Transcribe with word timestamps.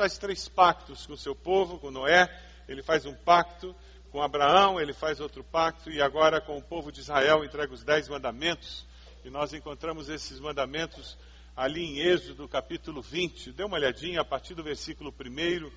Faz 0.00 0.16
três 0.16 0.48
pactos 0.48 1.04
com 1.04 1.12
o 1.12 1.18
seu 1.18 1.34
povo, 1.34 1.78
com 1.78 1.90
Noé, 1.90 2.26
ele 2.66 2.82
faz 2.82 3.04
um 3.04 3.12
pacto 3.12 3.76
com 4.10 4.22
Abraão, 4.22 4.80
ele 4.80 4.94
faz 4.94 5.20
outro 5.20 5.44
pacto, 5.44 5.90
e 5.90 6.00
agora 6.00 6.40
com 6.40 6.56
o 6.56 6.62
povo 6.62 6.90
de 6.90 7.00
Israel 7.00 7.44
entrega 7.44 7.74
os 7.74 7.84
dez 7.84 8.08
mandamentos, 8.08 8.86
e 9.22 9.28
nós 9.28 9.52
encontramos 9.52 10.08
esses 10.08 10.40
mandamentos 10.40 11.18
ali 11.54 11.84
em 11.84 11.98
Êxodo 11.98 12.48
capítulo 12.48 13.02
20. 13.02 13.52
Dê 13.52 13.62
uma 13.62 13.76
olhadinha 13.76 14.22
a 14.22 14.24
partir 14.24 14.54
do 14.54 14.62
versículo 14.62 15.12
1 15.20 15.70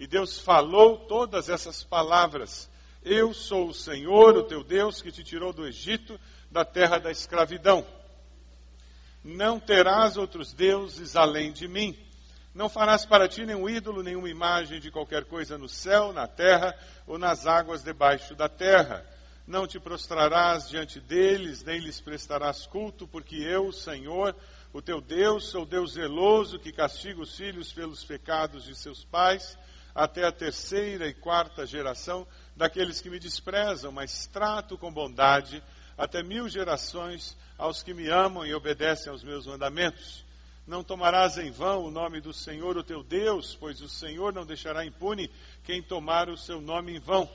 e 0.00 0.06
Deus 0.06 0.38
falou 0.38 1.00
todas 1.00 1.50
essas 1.50 1.84
palavras. 1.84 2.70
Eu 3.04 3.34
sou 3.34 3.68
o 3.68 3.74
Senhor, 3.74 4.34
o 4.34 4.44
teu 4.44 4.64
Deus, 4.64 5.02
que 5.02 5.12
te 5.12 5.22
tirou 5.22 5.52
do 5.52 5.66
Egito, 5.66 6.18
da 6.50 6.64
terra 6.64 6.96
da 6.96 7.10
escravidão. 7.10 7.86
Não 9.22 9.60
terás 9.60 10.16
outros 10.16 10.54
deuses 10.54 11.16
além 11.16 11.52
de 11.52 11.68
mim. 11.68 12.07
Não 12.54 12.68
farás 12.68 13.04
para 13.04 13.28
ti 13.28 13.44
nenhum 13.44 13.68
ídolo, 13.68 14.02
nenhuma 14.02 14.28
imagem 14.28 14.80
de 14.80 14.90
qualquer 14.90 15.24
coisa 15.24 15.58
no 15.58 15.68
céu, 15.68 16.12
na 16.12 16.26
terra 16.26 16.74
ou 17.06 17.18
nas 17.18 17.46
águas 17.46 17.82
debaixo 17.82 18.34
da 18.34 18.48
terra. 18.48 19.04
Não 19.46 19.66
te 19.66 19.78
prostrarás 19.78 20.68
diante 20.68 21.00
deles, 21.00 21.62
nem 21.64 21.78
lhes 21.78 22.00
prestarás 22.00 22.66
culto, 22.66 23.06
porque 23.06 23.36
eu, 23.36 23.72
Senhor, 23.72 24.34
o 24.72 24.82
teu 24.82 25.00
Deus, 25.00 25.50
sou 25.50 25.64
Deus 25.64 25.92
zeloso 25.92 26.58
que 26.58 26.72
castiga 26.72 27.20
os 27.20 27.36
filhos 27.36 27.72
pelos 27.72 28.04
pecados 28.04 28.64
de 28.64 28.74
seus 28.74 29.04
pais 29.04 29.56
até 29.94 30.24
a 30.24 30.32
terceira 30.32 31.08
e 31.08 31.14
quarta 31.14 31.66
geração 31.66 32.26
daqueles 32.54 33.00
que 33.00 33.10
me 33.10 33.18
desprezam, 33.18 33.90
mas 33.90 34.26
trato 34.26 34.76
com 34.76 34.92
bondade 34.92 35.62
até 35.96 36.22
mil 36.22 36.48
gerações 36.48 37.36
aos 37.56 37.82
que 37.82 37.92
me 37.92 38.08
amam 38.08 38.46
e 38.46 38.54
obedecem 38.54 39.10
aos 39.10 39.24
meus 39.24 39.46
mandamentos. 39.46 40.24
Não 40.68 40.84
tomarás 40.84 41.38
em 41.38 41.50
vão 41.50 41.84
o 41.84 41.90
nome 41.90 42.20
do 42.20 42.30
Senhor, 42.30 42.76
o 42.76 42.84
teu 42.84 43.02
Deus, 43.02 43.56
pois 43.58 43.80
o 43.80 43.88
Senhor 43.88 44.34
não 44.34 44.44
deixará 44.44 44.84
impune 44.84 45.32
quem 45.64 45.82
tomar 45.82 46.28
o 46.28 46.36
seu 46.36 46.60
nome 46.60 46.94
em 46.94 47.00
vão. 47.00 47.26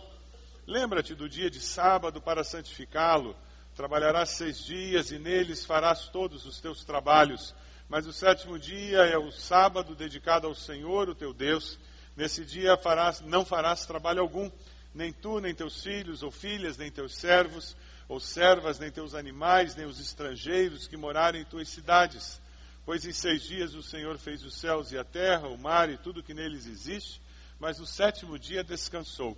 Lembra-te 0.68 1.16
do 1.16 1.28
dia 1.28 1.50
de 1.50 1.60
sábado 1.60 2.22
para 2.22 2.44
santificá-lo. 2.44 3.36
Trabalharás 3.76 4.30
seis 4.30 4.64
dias 4.64 5.10
e 5.10 5.18
neles 5.18 5.66
farás 5.66 6.10
todos 6.10 6.46
os 6.46 6.62
teus 6.62 6.86
trabalhos. 6.86 7.56
Mas 7.90 8.06
o 8.06 8.14
sétimo 8.14 8.60
dia 8.60 9.00
é 9.00 9.18
o 9.18 9.32
sábado 9.32 9.96
dedicado 9.96 10.46
ao 10.46 10.54
Senhor, 10.54 11.10
o 11.10 11.16
teu 11.16 11.34
Deus. 11.34 11.80
Nesse 12.16 12.46
dia 12.46 12.78
farás, 12.78 13.20
não 13.22 13.44
farás 13.44 13.84
trabalho 13.84 14.22
algum, 14.22 14.48
nem 14.94 15.12
tu, 15.12 15.40
nem 15.40 15.56
teus 15.56 15.82
filhos 15.82 16.22
ou 16.22 16.30
filhas, 16.30 16.78
nem 16.78 16.92
teus 16.92 17.16
servos 17.16 17.76
ou 18.08 18.20
servas, 18.20 18.78
nem 18.78 18.92
teus 18.92 19.16
animais, 19.16 19.76
nem 19.76 19.88
os 19.88 20.00
estrangeiros 20.00 20.86
que 20.86 20.96
morarem 20.96 21.42
em 21.42 21.46
tuas 21.46 21.68
cidades. 21.68 22.43
Pois 22.86 23.06
em 23.06 23.14
seis 23.14 23.44
dias 23.44 23.74
o 23.76 23.82
Senhor 23.82 24.18
fez 24.18 24.44
os 24.44 24.56
céus 24.56 24.92
e 24.92 24.98
a 24.98 25.06
terra, 25.06 25.48
o 25.48 25.58
mar 25.58 25.90
e 25.90 25.98
tudo 25.98 26.24
que 26.24 26.34
neles 26.34 26.66
existe, 26.66 27.22
mas 27.58 27.80
no 27.80 27.86
sétimo 27.86 28.38
dia 28.38 28.64
descansou. 28.64 29.38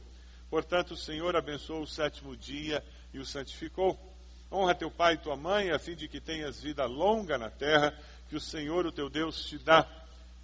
Portanto, 0.50 0.92
o 0.92 0.98
Senhor 0.98 1.36
abençoou 1.36 1.84
o 1.84 1.88
sétimo 1.88 2.36
dia 2.36 2.84
e 3.14 3.20
o 3.20 3.26
santificou. 3.26 4.00
Honra 4.52 4.74
teu 4.74 4.90
pai 4.90 5.14
e 5.14 5.18
tua 5.18 5.36
mãe, 5.36 5.70
a 5.70 5.78
fim 5.78 5.96
de 5.96 6.08
que 6.08 6.20
tenhas 6.20 6.62
vida 6.62 6.86
longa 6.86 7.38
na 7.38 7.50
terra, 7.50 7.96
que 8.30 8.36
o 8.36 8.42
Senhor, 8.42 8.86
o 8.86 8.92
teu 8.92 9.10
Deus, 9.10 9.46
te 9.46 9.60
dá. 9.60 9.88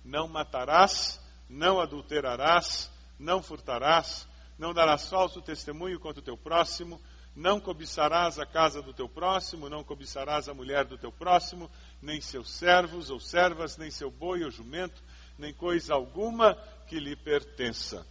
Não 0.06 0.28
matarás, 0.28 1.19
não 1.50 1.79
adulterarás, 1.79 2.91
não 3.17 3.41
furtarás, 3.41 4.28
não 4.57 4.73
darás 4.73 5.09
falso 5.09 5.41
testemunho 5.41 6.00
contra 6.00 6.19
o 6.19 6.23
teu 6.23 6.38
próximo, 6.38 7.01
não 7.35 7.59
cobiçarás 7.59 8.38
a 8.40 8.45
casa 8.45 8.81
do 8.81 8.94
teu 8.94 9.07
próximo, 9.07 9.69
não 9.69 9.84
cobiçarás 9.84 10.50
a 10.50 10.53
mulher 10.53 10.85
do 10.85 10.97
teu 10.97 11.11
próximo, 11.11 11.69
nem 12.01 12.19
seus 12.19 12.50
servos 12.50 13.09
ou 13.09 13.19
servas, 13.19 13.78
nem 13.78 13.91
seu 13.91 14.09
boi 14.09 14.44
ou 14.44 14.51
jumento, 14.51 15.01
nem 15.38 15.53
coisa 15.53 15.94
alguma 15.94 16.56
que 16.88 17.00
lhe 17.00 17.16
pertença. 17.16 18.06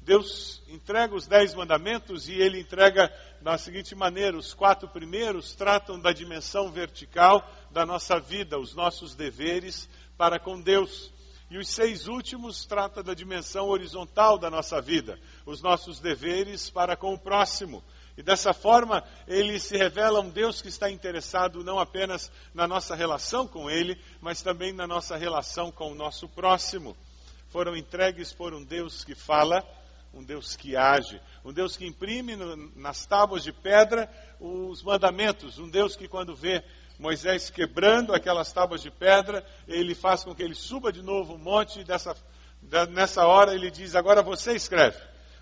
Deus 0.00 0.62
entrega 0.68 1.14
os 1.14 1.26
dez 1.26 1.54
mandamentos 1.54 2.28
e 2.28 2.32
ele 2.32 2.58
entrega 2.58 3.12
da 3.42 3.58
seguinte 3.58 3.94
maneira: 3.94 4.38
os 4.38 4.54
quatro 4.54 4.88
primeiros 4.88 5.54
tratam 5.54 6.00
da 6.00 6.12
dimensão 6.12 6.70
vertical 6.70 7.46
da 7.70 7.84
nossa 7.84 8.18
vida, 8.18 8.58
os 8.58 8.74
nossos 8.74 9.14
deveres 9.14 9.88
para 10.16 10.38
com 10.38 10.60
Deus. 10.60 11.12
E 11.50 11.58
os 11.58 11.68
seis 11.68 12.08
últimos 12.08 12.64
trata 12.66 13.02
da 13.02 13.14
dimensão 13.14 13.68
horizontal 13.68 14.38
da 14.38 14.50
nossa 14.50 14.80
vida, 14.80 15.18
os 15.46 15.62
nossos 15.62 15.98
deveres 16.00 16.68
para 16.68 16.96
com 16.96 17.14
o 17.14 17.18
próximo. 17.18 17.82
E 18.18 18.22
dessa 18.22 18.52
forma, 18.52 19.04
ele 19.28 19.60
se 19.60 19.76
revela 19.76 20.20
um 20.20 20.28
Deus 20.28 20.60
que 20.60 20.66
está 20.66 20.90
interessado 20.90 21.62
não 21.62 21.78
apenas 21.78 22.32
na 22.52 22.66
nossa 22.66 22.96
relação 22.96 23.46
com 23.46 23.70
ele, 23.70 23.96
mas 24.20 24.42
também 24.42 24.72
na 24.72 24.88
nossa 24.88 25.16
relação 25.16 25.70
com 25.70 25.92
o 25.92 25.94
nosso 25.94 26.28
próximo. 26.28 26.96
Foram 27.48 27.76
entregues 27.76 28.32
por 28.32 28.52
um 28.52 28.64
Deus 28.64 29.04
que 29.04 29.14
fala, 29.14 29.64
um 30.12 30.24
Deus 30.24 30.56
que 30.56 30.76
age, 30.76 31.20
um 31.44 31.52
Deus 31.52 31.76
que 31.76 31.86
imprime 31.86 32.34
nas 32.74 33.06
tábuas 33.06 33.44
de 33.44 33.52
pedra 33.52 34.10
os 34.40 34.82
mandamentos, 34.82 35.60
um 35.60 35.68
Deus 35.68 35.94
que, 35.94 36.08
quando 36.08 36.34
vê 36.34 36.64
Moisés 36.98 37.50
quebrando 37.50 38.12
aquelas 38.12 38.52
tábuas 38.52 38.82
de 38.82 38.90
pedra, 38.90 39.46
ele 39.68 39.94
faz 39.94 40.24
com 40.24 40.34
que 40.34 40.42
ele 40.42 40.56
suba 40.56 40.92
de 40.92 41.02
novo 41.02 41.34
o 41.34 41.38
monte, 41.38 41.82
e 41.82 41.84
dessa, 41.84 42.16
nessa 42.90 43.24
hora 43.28 43.54
ele 43.54 43.70
diz: 43.70 43.94
Agora 43.94 44.24
você 44.24 44.56
escreve. 44.56 44.98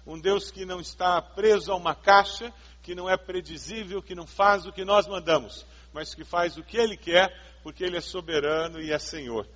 Um 0.06 0.19
Deus 0.19 0.50
que 0.50 0.64
não 0.64 0.81
está 0.81 1.20
preso 1.20 1.73
a 1.73 1.76
uma 1.76 1.94
caixa, 1.94 2.53
que 2.82 2.94
não 2.94 3.11
é 3.11 3.17
predizível, 3.17 4.03
que 4.03 4.14
não 4.14 4.26
faz 4.26 4.64
o 4.64 4.73
que 4.73 4.85
nós 4.85 5.06
mandamos, 5.06 5.67
mas 5.93 6.14
que 6.14 6.25
faz 6.25 6.56
o 6.56 6.62
que 6.62 6.76
ele 6.76 6.97
quer, 6.97 7.35
porque 7.62 7.82
ele 7.82 7.97
é 7.97 8.00
soberano 8.00 8.81
e 8.81 8.93
é 8.93 8.99
Senhor. 8.99 9.49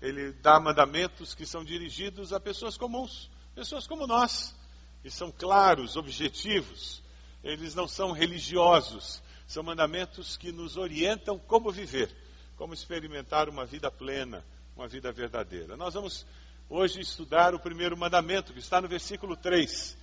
Ele 0.00 0.32
dá 0.32 0.58
mandamentos 0.58 1.34
que 1.34 1.44
são 1.44 1.62
dirigidos 1.62 2.32
a 2.32 2.40
pessoas 2.40 2.76
comuns, 2.76 3.28
Pessoas 3.58 3.88
como 3.88 4.06
nós, 4.06 4.54
que 5.02 5.10
são 5.10 5.32
claros, 5.32 5.96
objetivos, 5.96 7.02
eles 7.42 7.74
não 7.74 7.88
são 7.88 8.12
religiosos, 8.12 9.20
são 9.48 9.64
mandamentos 9.64 10.36
que 10.36 10.52
nos 10.52 10.76
orientam 10.76 11.36
como 11.40 11.72
viver, 11.72 12.08
como 12.56 12.72
experimentar 12.72 13.48
uma 13.48 13.66
vida 13.66 13.90
plena, 13.90 14.44
uma 14.76 14.86
vida 14.86 15.10
verdadeira. 15.10 15.76
Nós 15.76 15.94
vamos 15.94 16.24
hoje 16.70 17.00
estudar 17.00 17.52
o 17.52 17.58
primeiro 17.58 17.96
mandamento, 17.96 18.52
que 18.52 18.60
está 18.60 18.80
no 18.80 18.86
versículo 18.86 19.36
3. 19.36 19.97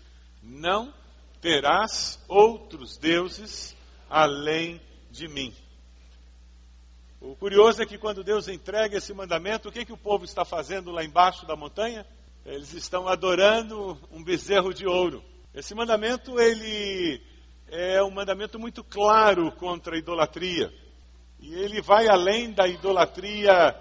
Não 0.46 0.94
terás 1.42 2.24
outros 2.28 2.98
deuses 2.98 3.76
além 4.10 4.80
de 5.10 5.28
mim. 5.28 5.54
O 7.20 7.36
curioso 7.36 7.82
é 7.82 7.86
que 7.86 7.98
quando 7.98 8.24
Deus 8.24 8.48
entrega 8.48 8.98
esse 8.98 9.12
mandamento, 9.12 9.70
o 9.70 9.72
que, 9.72 9.84
que 9.84 9.94
o 9.94 9.98
povo 9.98 10.24
está 10.24 10.46
fazendo 10.46 10.92
lá 10.92 11.04
embaixo 11.04 11.46
da 11.48 11.56
montanha? 11.56 12.06
Eles 12.46 12.74
estão 12.74 13.08
adorando 13.08 13.98
um 14.12 14.24
bezerro 14.24 14.72
de 14.72 14.86
ouro. 14.86 15.24
Esse 15.54 15.74
mandamento, 15.74 16.40
ele 16.40 17.20
é 17.68 18.04
um 18.04 18.12
mandamento 18.12 18.60
muito 18.60 18.84
claro 18.84 19.52
contra 19.54 19.96
a 19.96 19.98
idolatria. 19.98 20.72
E 21.40 21.56
ele 21.56 21.82
vai 21.82 22.08
além 22.08 22.52
da 22.52 22.68
idolatria 22.68 23.76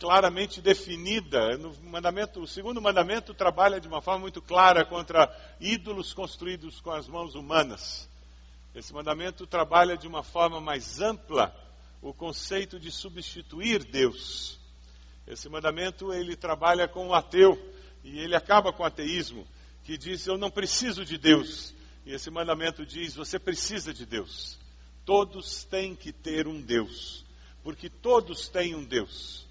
claramente 0.00 0.62
definida. 0.62 1.58
No 1.58 1.74
mandamento, 1.82 2.40
o 2.40 2.46
segundo 2.46 2.80
mandamento 2.80 3.34
trabalha 3.34 3.78
de 3.78 3.86
uma 3.86 4.00
forma 4.00 4.20
muito 4.20 4.40
clara 4.40 4.82
contra 4.84 5.30
ídolos 5.60 6.14
construídos 6.14 6.80
com 6.80 6.90
as 6.90 7.06
mãos 7.06 7.34
humanas. 7.34 8.08
Esse 8.74 8.94
mandamento 8.94 9.46
trabalha 9.46 9.98
de 9.98 10.08
uma 10.08 10.22
forma 10.22 10.58
mais 10.58 11.00
ampla 11.00 11.54
o 12.00 12.14
conceito 12.14 12.80
de 12.80 12.90
substituir 12.90 13.84
Deus. 13.84 14.58
Esse 15.26 15.50
mandamento 15.50 16.14
ele 16.14 16.34
trabalha 16.34 16.88
com 16.88 17.08
o 17.08 17.14
ateu 17.14 17.58
e 18.02 18.18
ele 18.20 18.34
acaba 18.34 18.72
com 18.72 18.82
o 18.82 18.86
ateísmo, 18.86 19.46
que 19.84 19.98
diz 19.98 20.26
eu 20.26 20.38
não 20.38 20.50
preciso 20.50 21.04
de 21.04 21.18
Deus. 21.18 21.74
E 22.06 22.14
esse 22.14 22.30
mandamento 22.30 22.86
diz 22.86 23.14
você 23.14 23.38
precisa 23.38 23.92
de 23.92 24.06
Deus. 24.06 24.58
Todos 25.04 25.62
têm 25.64 25.94
que 25.94 26.10
ter 26.10 26.48
um 26.48 26.58
Deus, 26.58 27.22
porque 27.62 27.90
todos 27.90 28.48
têm 28.48 28.74
um 28.74 28.84
Deus. 28.84 29.49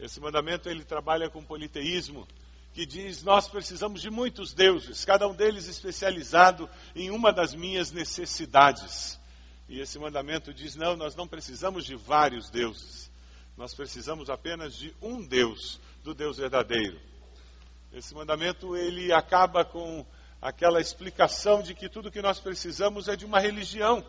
Esse 0.00 0.18
mandamento 0.18 0.70
ele 0.70 0.82
trabalha 0.82 1.28
com 1.28 1.44
politeísmo, 1.44 2.26
que 2.72 2.86
diz 2.86 3.22
nós 3.22 3.48
precisamos 3.48 4.00
de 4.00 4.08
muitos 4.08 4.54
deuses, 4.54 5.04
cada 5.04 5.28
um 5.28 5.34
deles 5.34 5.68
especializado 5.68 6.70
em 6.96 7.10
uma 7.10 7.30
das 7.30 7.54
minhas 7.54 7.92
necessidades. 7.92 9.20
E 9.68 9.78
esse 9.78 9.98
mandamento 9.98 10.54
diz 10.54 10.74
não, 10.74 10.96
nós 10.96 11.14
não 11.14 11.28
precisamos 11.28 11.84
de 11.84 11.96
vários 11.96 12.48
deuses. 12.48 13.10
Nós 13.58 13.74
precisamos 13.74 14.30
apenas 14.30 14.74
de 14.74 14.96
um 15.02 15.22
Deus, 15.22 15.78
do 16.02 16.14
Deus 16.14 16.38
verdadeiro. 16.38 16.98
Esse 17.92 18.14
mandamento 18.14 18.74
ele 18.74 19.12
acaba 19.12 19.66
com 19.66 20.06
aquela 20.40 20.80
explicação 20.80 21.60
de 21.62 21.74
que 21.74 21.90
tudo 21.90 22.10
que 22.10 22.22
nós 22.22 22.40
precisamos 22.40 23.06
é 23.06 23.16
de 23.16 23.26
uma 23.26 23.38
religião, 23.38 24.02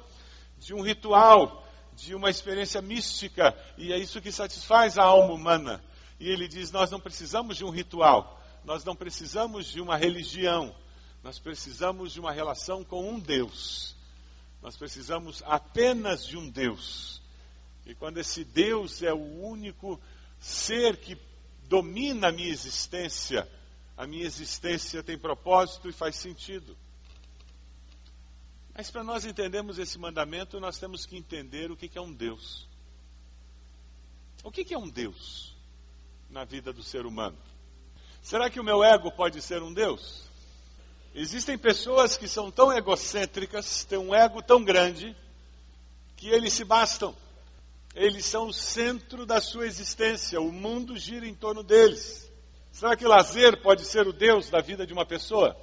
de 0.58 0.74
um 0.74 0.82
ritual, 0.82 1.68
de 1.96 2.16
uma 2.16 2.30
experiência 2.30 2.82
mística, 2.82 3.56
e 3.78 3.92
é 3.92 3.98
isso 3.98 4.22
que 4.22 4.32
satisfaz 4.32 4.98
a 4.98 5.04
alma 5.04 5.34
humana. 5.34 5.84
E 6.20 6.30
ele 6.30 6.48
diz: 6.48 6.72
Nós 6.72 6.90
não 6.92 7.00
precisamos 7.00 7.58
de 7.58 7.66
um 7.66 7.70
ritual, 7.70 8.42
nós 8.64 8.84
não 8.84 8.96
precisamos 8.96 9.68
de 9.68 9.82
uma 9.82 9.98
religião, 9.98 10.76
nós 11.24 11.40
precisamos 11.40 12.14
de 12.14 12.20
uma 12.20 12.32
relação 12.32 12.84
com 12.84 13.10
um 13.10 13.20
Deus. 13.20 13.96
Nós 14.62 14.78
precisamos 14.78 15.42
apenas 15.46 16.26
de 16.26 16.38
um 16.38 16.48
Deus. 16.48 17.22
E 17.86 17.96
quando 17.96 18.20
esse 18.20 18.44
Deus 18.44 19.02
é 19.02 19.12
o 19.12 19.42
único 19.44 20.00
ser 20.40 20.98
que 20.98 21.18
domina 21.68 22.28
a 22.28 22.32
minha 22.32 22.50
existência, 22.50 23.50
a 23.98 24.06
minha 24.06 24.26
existência 24.26 25.02
tem 25.02 25.18
propósito 25.18 25.90
e 25.90 25.94
faz 25.94 26.16
sentido. 26.16 26.78
Mas 28.81 28.89
para 28.89 29.04
nós 29.04 29.25
entendermos 29.25 29.78
esse 29.78 30.00
mandamento, 30.00 30.60
nós 30.60 30.80
temos 30.80 31.06
que 31.06 31.16
entender 31.16 31.69
o 31.69 31.78
que 31.78 31.95
é 31.95 32.01
um 32.01 32.12
Deus. 32.12 32.68
O 34.44 34.50
que 34.50 34.74
é 34.74 34.78
um 34.78 34.89
Deus 34.89 35.56
na 36.31 36.45
vida 36.45 36.74
do 36.74 36.81
ser 36.81 37.06
humano? 37.06 37.38
Será 38.24 38.50
que 38.50 38.60
o 38.60 38.63
meu 38.63 38.83
ego 38.83 39.12
pode 39.12 39.39
ser 39.39 39.62
um 39.62 39.72
Deus? 39.72 40.24
Existem 41.13 41.60
pessoas 41.60 42.18
que 42.18 42.28
são 42.28 42.50
tão 42.50 42.74
egocêntricas, 42.74 43.86
têm 43.86 44.00
um 44.00 44.16
ego 44.16 44.42
tão 44.42 44.63
grande, 44.63 45.16
que 46.18 46.30
eles 46.30 46.51
se 46.51 46.66
bastam. 46.66 47.16
Eles 47.94 48.25
são 48.25 48.48
o 48.48 48.54
centro 48.54 49.28
da 49.28 49.39
sua 49.39 49.68
existência, 49.68 50.42
o 50.42 50.51
mundo 50.51 50.98
gira 50.98 51.28
em 51.28 51.36
torno 51.36 51.62
deles. 51.62 52.28
Será 52.72 52.95
que 52.98 53.06
lazer 53.06 53.62
pode 53.62 53.86
ser 53.86 54.07
o 54.07 54.12
Deus 54.12 54.50
da 54.50 54.60
vida 54.60 54.88
de 54.88 54.94
uma 54.94 55.06
pessoa? 55.06 55.56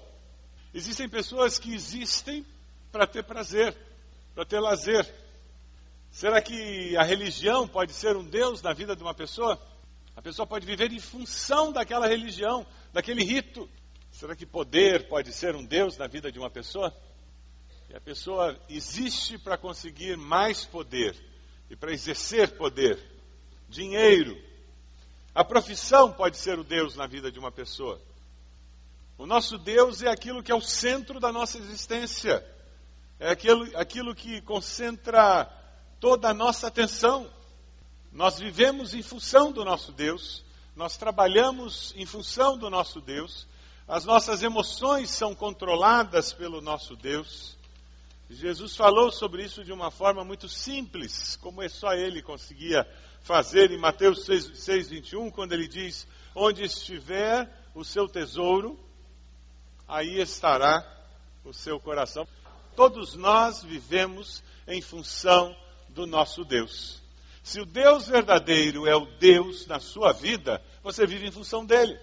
Existem 0.72 1.08
pessoas 1.08 1.58
que 1.58 1.74
existem 1.74 2.46
para 2.90 3.06
ter 3.06 3.22
prazer, 3.22 3.76
para 4.34 4.44
ter 4.44 4.60
lazer. 4.60 5.06
Será 6.10 6.40
que 6.40 6.96
a 6.96 7.02
religião 7.02 7.68
pode 7.68 7.92
ser 7.92 8.16
um 8.16 8.24
Deus 8.24 8.62
na 8.62 8.72
vida 8.72 8.96
de 8.96 9.02
uma 9.02 9.14
pessoa? 9.14 9.60
A 10.16 10.22
pessoa 10.22 10.46
pode 10.46 10.66
viver 10.66 10.90
em 10.92 10.98
função 10.98 11.70
daquela 11.70 12.06
religião, 12.06 12.66
daquele 12.92 13.22
rito. 13.22 13.68
Será 14.10 14.34
que 14.34 14.46
poder 14.46 15.08
pode 15.08 15.32
ser 15.32 15.54
um 15.54 15.64
Deus 15.64 15.96
na 15.96 16.06
vida 16.06 16.32
de 16.32 16.38
uma 16.38 16.50
pessoa? 16.50 16.94
E 17.88 17.94
a 17.94 18.00
pessoa 18.00 18.58
existe 18.68 19.38
para 19.38 19.56
conseguir 19.56 20.16
mais 20.16 20.64
poder 20.64 21.16
e 21.70 21.76
para 21.76 21.92
exercer 21.92 22.56
poder, 22.56 22.98
dinheiro. 23.68 24.36
A 25.34 25.44
profissão 25.44 26.12
pode 26.12 26.36
ser 26.36 26.58
o 26.58 26.64
Deus 26.64 26.96
na 26.96 27.06
vida 27.06 27.30
de 27.30 27.38
uma 27.38 27.52
pessoa. 27.52 28.00
O 29.16 29.26
nosso 29.26 29.58
Deus 29.58 30.02
é 30.02 30.08
aquilo 30.08 30.42
que 30.42 30.50
é 30.50 30.54
o 30.54 30.60
centro 30.60 31.20
da 31.20 31.30
nossa 31.30 31.58
existência 31.58 32.44
é 33.20 33.30
aquilo, 33.30 33.76
aquilo 33.76 34.14
que 34.14 34.40
concentra 34.42 35.44
toda 35.98 36.28
a 36.28 36.34
nossa 36.34 36.68
atenção. 36.68 37.28
Nós 38.12 38.38
vivemos 38.38 38.94
em 38.94 39.02
função 39.02 39.52
do 39.52 39.64
nosso 39.64 39.92
Deus, 39.92 40.44
nós 40.76 40.96
trabalhamos 40.96 41.92
em 41.96 42.06
função 42.06 42.56
do 42.56 42.70
nosso 42.70 43.00
Deus, 43.00 43.46
as 43.86 44.04
nossas 44.04 44.42
emoções 44.42 45.10
são 45.10 45.34
controladas 45.34 46.32
pelo 46.32 46.60
nosso 46.60 46.94
Deus. 46.94 47.56
Jesus 48.30 48.76
falou 48.76 49.10
sobre 49.10 49.44
isso 49.44 49.64
de 49.64 49.72
uma 49.72 49.90
forma 49.90 50.22
muito 50.24 50.48
simples, 50.48 51.36
como 51.36 51.62
é 51.62 51.68
só 51.68 51.94
ele 51.94 52.22
conseguia 52.22 52.86
fazer 53.22 53.70
em 53.70 53.78
Mateus 53.78 54.24
6, 54.26 54.58
6 54.58 54.88
21, 54.90 55.30
quando 55.30 55.52
ele 55.54 55.66
diz: 55.66 56.06
Onde 56.34 56.62
estiver 56.62 57.50
o 57.74 57.84
seu 57.84 58.06
tesouro, 58.06 58.78
aí 59.86 60.20
estará 60.20 60.86
o 61.44 61.52
seu 61.52 61.80
coração. 61.80 62.28
Todos 62.78 63.16
nós 63.16 63.64
vivemos 63.64 64.40
em 64.68 64.80
função 64.80 65.52
do 65.88 66.06
nosso 66.06 66.44
Deus. 66.44 67.02
Se 67.42 67.60
o 67.60 67.66
Deus 67.66 68.06
verdadeiro 68.06 68.86
é 68.86 68.94
o 68.94 69.04
Deus 69.18 69.66
na 69.66 69.80
sua 69.80 70.12
vida, 70.12 70.62
você 70.80 71.04
vive 71.04 71.26
em 71.26 71.32
função 71.32 71.66
dele. 71.66 71.98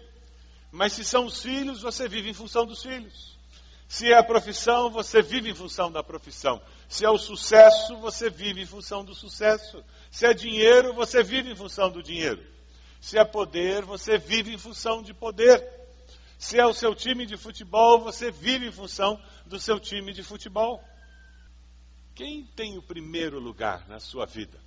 Mas 0.74 0.92
se 0.92 1.06
são 1.06 1.28
os 1.28 1.42
filhos, 1.42 1.82
você 1.82 2.10
vive 2.10 2.30
em 2.30 2.34
função 2.34 2.66
dos 2.66 2.84
filhos. 2.84 3.38
Se 3.88 4.12
é 4.12 4.18
a 4.18 4.24
profissão, 4.24 4.90
você 4.90 5.22
vive 5.22 5.50
em 5.50 5.56
função 5.56 5.90
da 5.90 6.04
profissão. 6.04 6.62
Se 6.90 7.06
é 7.06 7.10
o 7.10 7.18
sucesso, 7.18 7.96
você 8.00 8.30
vive 8.30 8.60
em 8.60 8.66
função 8.66 9.06
do 9.06 9.16
sucesso. 9.16 9.82
Se 10.12 10.26
é 10.26 10.34
dinheiro, 10.34 10.94
você 10.94 11.24
vive 11.24 11.50
em 11.50 11.56
função 11.56 11.90
do 11.90 12.04
dinheiro. 12.04 12.46
Se 13.00 13.18
é 13.18 13.24
poder, 13.24 13.86
você 13.86 14.18
vive 14.18 14.54
em 14.54 14.58
função 14.58 15.02
de 15.02 15.14
poder. 15.14 15.64
Se 16.38 16.60
é 16.60 16.66
o 16.66 16.74
seu 16.74 16.94
time 16.94 17.26
de 17.26 17.38
futebol, 17.38 18.02
você 18.02 18.30
vive 18.30 18.68
em 18.68 18.72
função 18.74 19.18
do 19.46 19.60
seu 19.60 19.80
time 19.80 20.14
de 20.14 20.24
futebol. 20.24 20.84
Quem 22.14 22.46
tem 22.46 22.78
o 22.78 22.82
primeiro 22.82 23.40
lugar 23.40 23.88
na 23.88 24.00
sua 24.00 24.26
vida, 24.26 24.60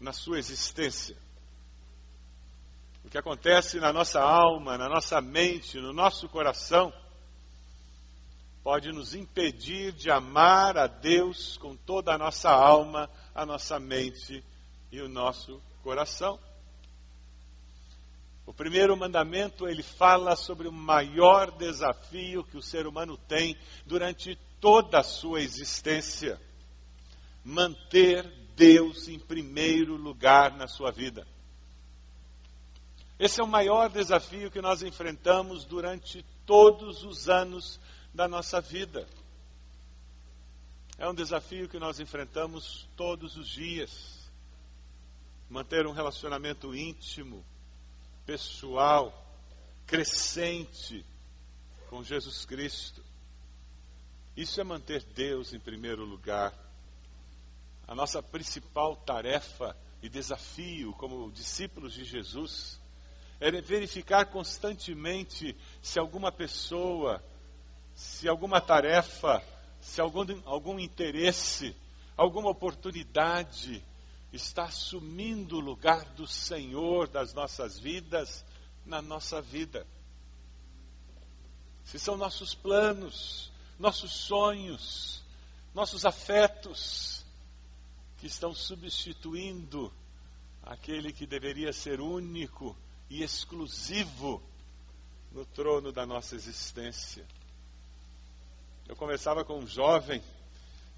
na 0.00 0.12
sua 0.12 0.38
existência? 0.38 1.16
O 3.04 3.10
que 3.10 3.18
acontece 3.18 3.80
na 3.80 3.92
nossa 3.92 4.20
alma, 4.20 4.78
na 4.78 4.88
nossa 4.88 5.20
mente, 5.20 5.78
no 5.78 5.92
nosso 5.92 6.28
coração, 6.28 6.92
pode 8.62 8.92
nos 8.92 9.14
impedir 9.14 9.92
de 9.92 10.10
amar 10.10 10.78
a 10.78 10.86
Deus 10.86 11.56
com 11.56 11.76
toda 11.76 12.14
a 12.14 12.18
nossa 12.18 12.50
alma, 12.50 13.10
a 13.34 13.44
nossa 13.44 13.80
mente 13.80 14.44
e 14.90 15.00
o 15.00 15.08
nosso 15.08 15.60
coração. 15.82 16.38
O 18.44 18.52
primeiro 18.52 18.96
mandamento, 18.96 19.68
ele 19.68 19.82
fala 19.82 20.34
sobre 20.34 20.66
o 20.66 20.72
maior 20.72 21.50
desafio 21.52 22.44
que 22.44 22.56
o 22.56 22.62
ser 22.62 22.86
humano 22.86 23.16
tem 23.16 23.56
durante 23.86 24.36
toda 24.60 24.98
a 24.98 25.04
sua 25.04 25.40
existência: 25.40 26.40
manter 27.44 28.26
Deus 28.56 29.08
em 29.08 29.18
primeiro 29.18 29.96
lugar 29.96 30.56
na 30.56 30.66
sua 30.66 30.90
vida. 30.90 31.26
Esse 33.18 33.40
é 33.40 33.44
o 33.44 33.48
maior 33.48 33.88
desafio 33.88 34.50
que 34.50 34.60
nós 34.60 34.82
enfrentamos 34.82 35.64
durante 35.64 36.24
todos 36.44 37.04
os 37.04 37.28
anos 37.28 37.78
da 38.12 38.26
nossa 38.26 38.60
vida. 38.60 39.06
É 40.98 41.08
um 41.08 41.14
desafio 41.14 41.68
que 41.68 41.78
nós 41.78 42.00
enfrentamos 42.00 42.88
todos 42.96 43.36
os 43.36 43.48
dias. 43.48 44.30
Manter 45.48 45.86
um 45.86 45.92
relacionamento 45.92 46.74
íntimo, 46.74 47.44
pessoal, 48.24 49.12
crescente 49.86 51.04
com 51.88 52.02
Jesus 52.02 52.44
Cristo. 52.44 53.02
Isso 54.36 54.60
é 54.60 54.64
manter 54.64 55.02
Deus 55.14 55.52
em 55.52 55.58
primeiro 55.58 56.04
lugar. 56.04 56.54
A 57.86 57.94
nossa 57.94 58.22
principal 58.22 58.96
tarefa 58.96 59.76
e 60.02 60.08
desafio 60.08 60.92
como 60.94 61.30
discípulos 61.30 61.92
de 61.92 62.04
Jesus 62.04 62.80
é 63.38 63.50
verificar 63.60 64.26
constantemente 64.26 65.56
se 65.82 65.98
alguma 65.98 66.30
pessoa, 66.30 67.22
se 67.94 68.28
alguma 68.28 68.60
tarefa, 68.60 69.42
se 69.80 70.00
algum, 70.00 70.24
algum 70.44 70.78
interesse, 70.78 71.76
alguma 72.16 72.48
oportunidade 72.50 73.84
está 74.32 74.64
assumindo 74.64 75.56
o 75.56 75.60
lugar 75.60 76.04
do 76.14 76.26
Senhor 76.26 77.06
das 77.06 77.34
nossas 77.34 77.78
vidas 77.78 78.44
na 78.86 79.02
nossa 79.02 79.42
vida. 79.42 79.86
Se 81.84 81.98
são 81.98 82.16
nossos 82.16 82.54
planos, 82.54 83.52
nossos 83.78 84.12
sonhos, 84.12 85.22
nossos 85.74 86.04
afetos 86.04 87.24
que 88.18 88.26
estão 88.26 88.54
substituindo 88.54 89.92
aquele 90.62 91.12
que 91.12 91.26
deveria 91.26 91.72
ser 91.72 92.00
único 92.00 92.76
e 93.10 93.22
exclusivo 93.22 94.42
no 95.32 95.44
trono 95.44 95.92
da 95.92 96.06
nossa 96.06 96.34
existência. 96.34 97.26
Eu 98.88 98.96
conversava 98.96 99.44
com 99.44 99.58
um 99.58 99.66
jovem 99.66 100.22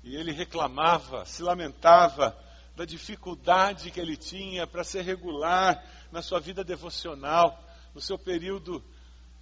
e 0.03 0.17
ele 0.17 0.33
reclamava, 0.33 1.25
se 1.25 1.43
lamentava 1.43 2.39
da 2.77 2.85
dificuldade 2.85 3.91
que 3.91 4.01
ele 4.01 4.17
tinha 4.17 4.67
para 4.67 4.83
ser 4.83 5.03
regular 5.03 5.83
na 6.11 6.23
sua 6.23 6.41
vida 6.41 6.65
devocional, 6.65 7.63
no 7.95 8.01
seu 8.01 8.19
período 8.19 8.83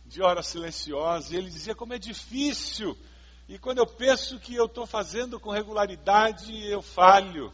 de 0.04 0.22
hora 0.22 0.42
silenciosa. 0.42 1.32
E 1.32 1.38
ele 1.38 1.48
dizia 1.48 1.74
como 1.74 1.94
é 1.94 1.98
difícil. 1.98 2.96
E 3.48 3.58
quando 3.58 3.78
eu 3.78 3.86
penso 3.86 4.38
que 4.38 4.54
eu 4.54 4.66
estou 4.66 4.86
fazendo 4.86 5.40
com 5.40 5.50
regularidade, 5.50 6.66
eu 6.66 6.82
falho. 6.82 7.52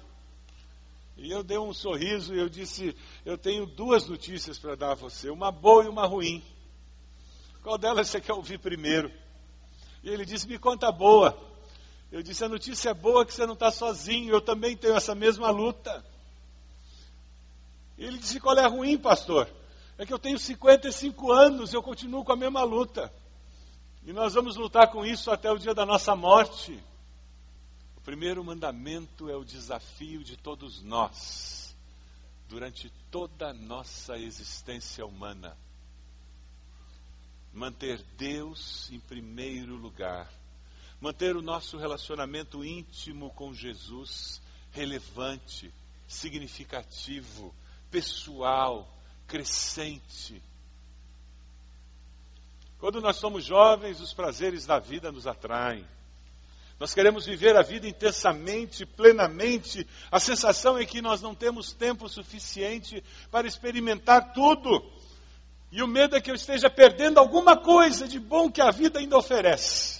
E 1.16 1.30
eu 1.30 1.42
dei 1.42 1.58
um 1.58 1.74
sorriso 1.74 2.34
e 2.34 2.38
eu 2.38 2.48
disse: 2.48 2.94
Eu 3.24 3.36
tenho 3.36 3.66
duas 3.66 4.06
notícias 4.06 4.58
para 4.58 4.76
dar 4.76 4.92
a 4.92 4.94
você, 4.94 5.30
uma 5.30 5.50
boa 5.50 5.84
e 5.84 5.88
uma 5.88 6.06
ruim. 6.06 6.42
Qual 7.62 7.76
delas 7.76 8.08
você 8.08 8.20
quer 8.20 8.32
ouvir 8.32 8.58
primeiro? 8.58 9.10
E 10.02 10.08
ele 10.08 10.24
disse: 10.24 10.46
Me 10.46 10.58
conta 10.58 10.88
a 10.88 10.92
boa. 10.92 11.47
Eu 12.10 12.22
disse: 12.22 12.44
a 12.44 12.48
notícia 12.48 12.90
é 12.90 12.94
boa 12.94 13.24
que 13.24 13.34
você 13.34 13.46
não 13.46 13.54
está 13.54 13.70
sozinho, 13.70 14.32
eu 14.32 14.40
também 14.40 14.76
tenho 14.76 14.96
essa 14.96 15.14
mesma 15.14 15.50
luta. 15.50 16.04
Ele 17.96 18.18
disse: 18.18 18.40
qual 18.40 18.56
é 18.58 18.66
ruim, 18.66 18.96
pastor? 18.96 19.48
É 19.98 20.06
que 20.06 20.12
eu 20.12 20.18
tenho 20.18 20.38
55 20.38 21.32
anos, 21.32 21.74
eu 21.74 21.82
continuo 21.82 22.24
com 22.24 22.32
a 22.32 22.36
mesma 22.36 22.62
luta. 22.62 23.12
E 24.04 24.12
nós 24.12 24.34
vamos 24.34 24.56
lutar 24.56 24.90
com 24.90 25.04
isso 25.04 25.30
até 25.30 25.50
o 25.50 25.58
dia 25.58 25.74
da 25.74 25.84
nossa 25.84 26.16
morte. 26.16 26.82
O 27.96 28.00
primeiro 28.00 28.42
mandamento 28.42 29.28
é 29.28 29.36
o 29.36 29.44
desafio 29.44 30.24
de 30.24 30.36
todos 30.36 30.82
nós, 30.82 31.76
durante 32.48 32.90
toda 33.10 33.50
a 33.50 33.52
nossa 33.52 34.16
existência 34.16 35.04
humana. 35.04 35.58
Manter 37.52 38.02
Deus 38.16 38.88
em 38.90 39.00
primeiro 39.00 39.74
lugar 39.74 40.37
manter 41.00 41.36
o 41.36 41.42
nosso 41.42 41.76
relacionamento 41.76 42.64
íntimo 42.64 43.30
com 43.30 43.54
Jesus 43.54 44.40
relevante, 44.72 45.72
significativo, 46.06 47.54
pessoal, 47.90 48.88
crescente. 49.26 50.42
Quando 52.78 53.00
nós 53.00 53.16
somos 53.16 53.44
jovens, 53.44 54.00
os 54.00 54.12
prazeres 54.12 54.66
da 54.66 54.78
vida 54.78 55.10
nos 55.10 55.26
atraem. 55.26 55.84
Nós 56.78 56.94
queremos 56.94 57.26
viver 57.26 57.56
a 57.56 57.62
vida 57.62 57.88
intensamente, 57.88 58.86
plenamente. 58.86 59.84
A 60.12 60.20
sensação 60.20 60.78
é 60.78 60.86
que 60.86 61.02
nós 61.02 61.20
não 61.20 61.34
temos 61.34 61.72
tempo 61.72 62.08
suficiente 62.08 63.02
para 63.32 63.48
experimentar 63.48 64.32
tudo. 64.32 64.84
E 65.72 65.82
o 65.82 65.88
medo 65.88 66.16
é 66.16 66.20
que 66.20 66.30
eu 66.30 66.36
esteja 66.36 66.70
perdendo 66.70 67.18
alguma 67.18 67.56
coisa 67.56 68.06
de 68.06 68.20
bom 68.20 68.50
que 68.50 68.60
a 68.60 68.70
vida 68.70 69.00
ainda 69.00 69.18
oferece. 69.18 69.97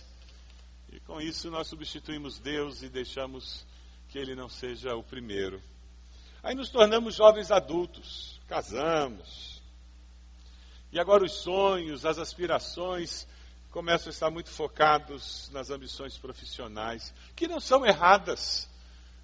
Com 1.09 1.23
isso, 1.23 1.51
nós 1.51 1.69
substituímos 1.69 2.39
Deus 2.39 2.83
e 2.83 2.89
deixamos 2.91 3.65
que 4.11 4.19
Ele 4.19 4.35
não 4.35 4.47
seja 4.47 4.95
o 4.95 5.03
primeiro. 5.03 5.59
Aí 6.43 6.55
nos 6.55 6.69
tornamos 6.69 7.15
jovens 7.15 7.51
adultos, 7.51 8.39
casamos. 8.47 9.63
E 10.93 11.01
agora 11.01 11.25
os 11.25 11.33
sonhos, 11.33 12.05
as 12.05 12.19
aspirações 12.19 13.27
começam 13.71 14.09
a 14.09 14.13
estar 14.13 14.31
muito 14.31 14.51
focados 14.51 15.49
nas 15.51 15.71
ambições 15.71 16.19
profissionais, 16.19 17.15
que 17.35 17.49
não 17.49 17.59
são 17.59 17.87
erradas, 17.87 18.69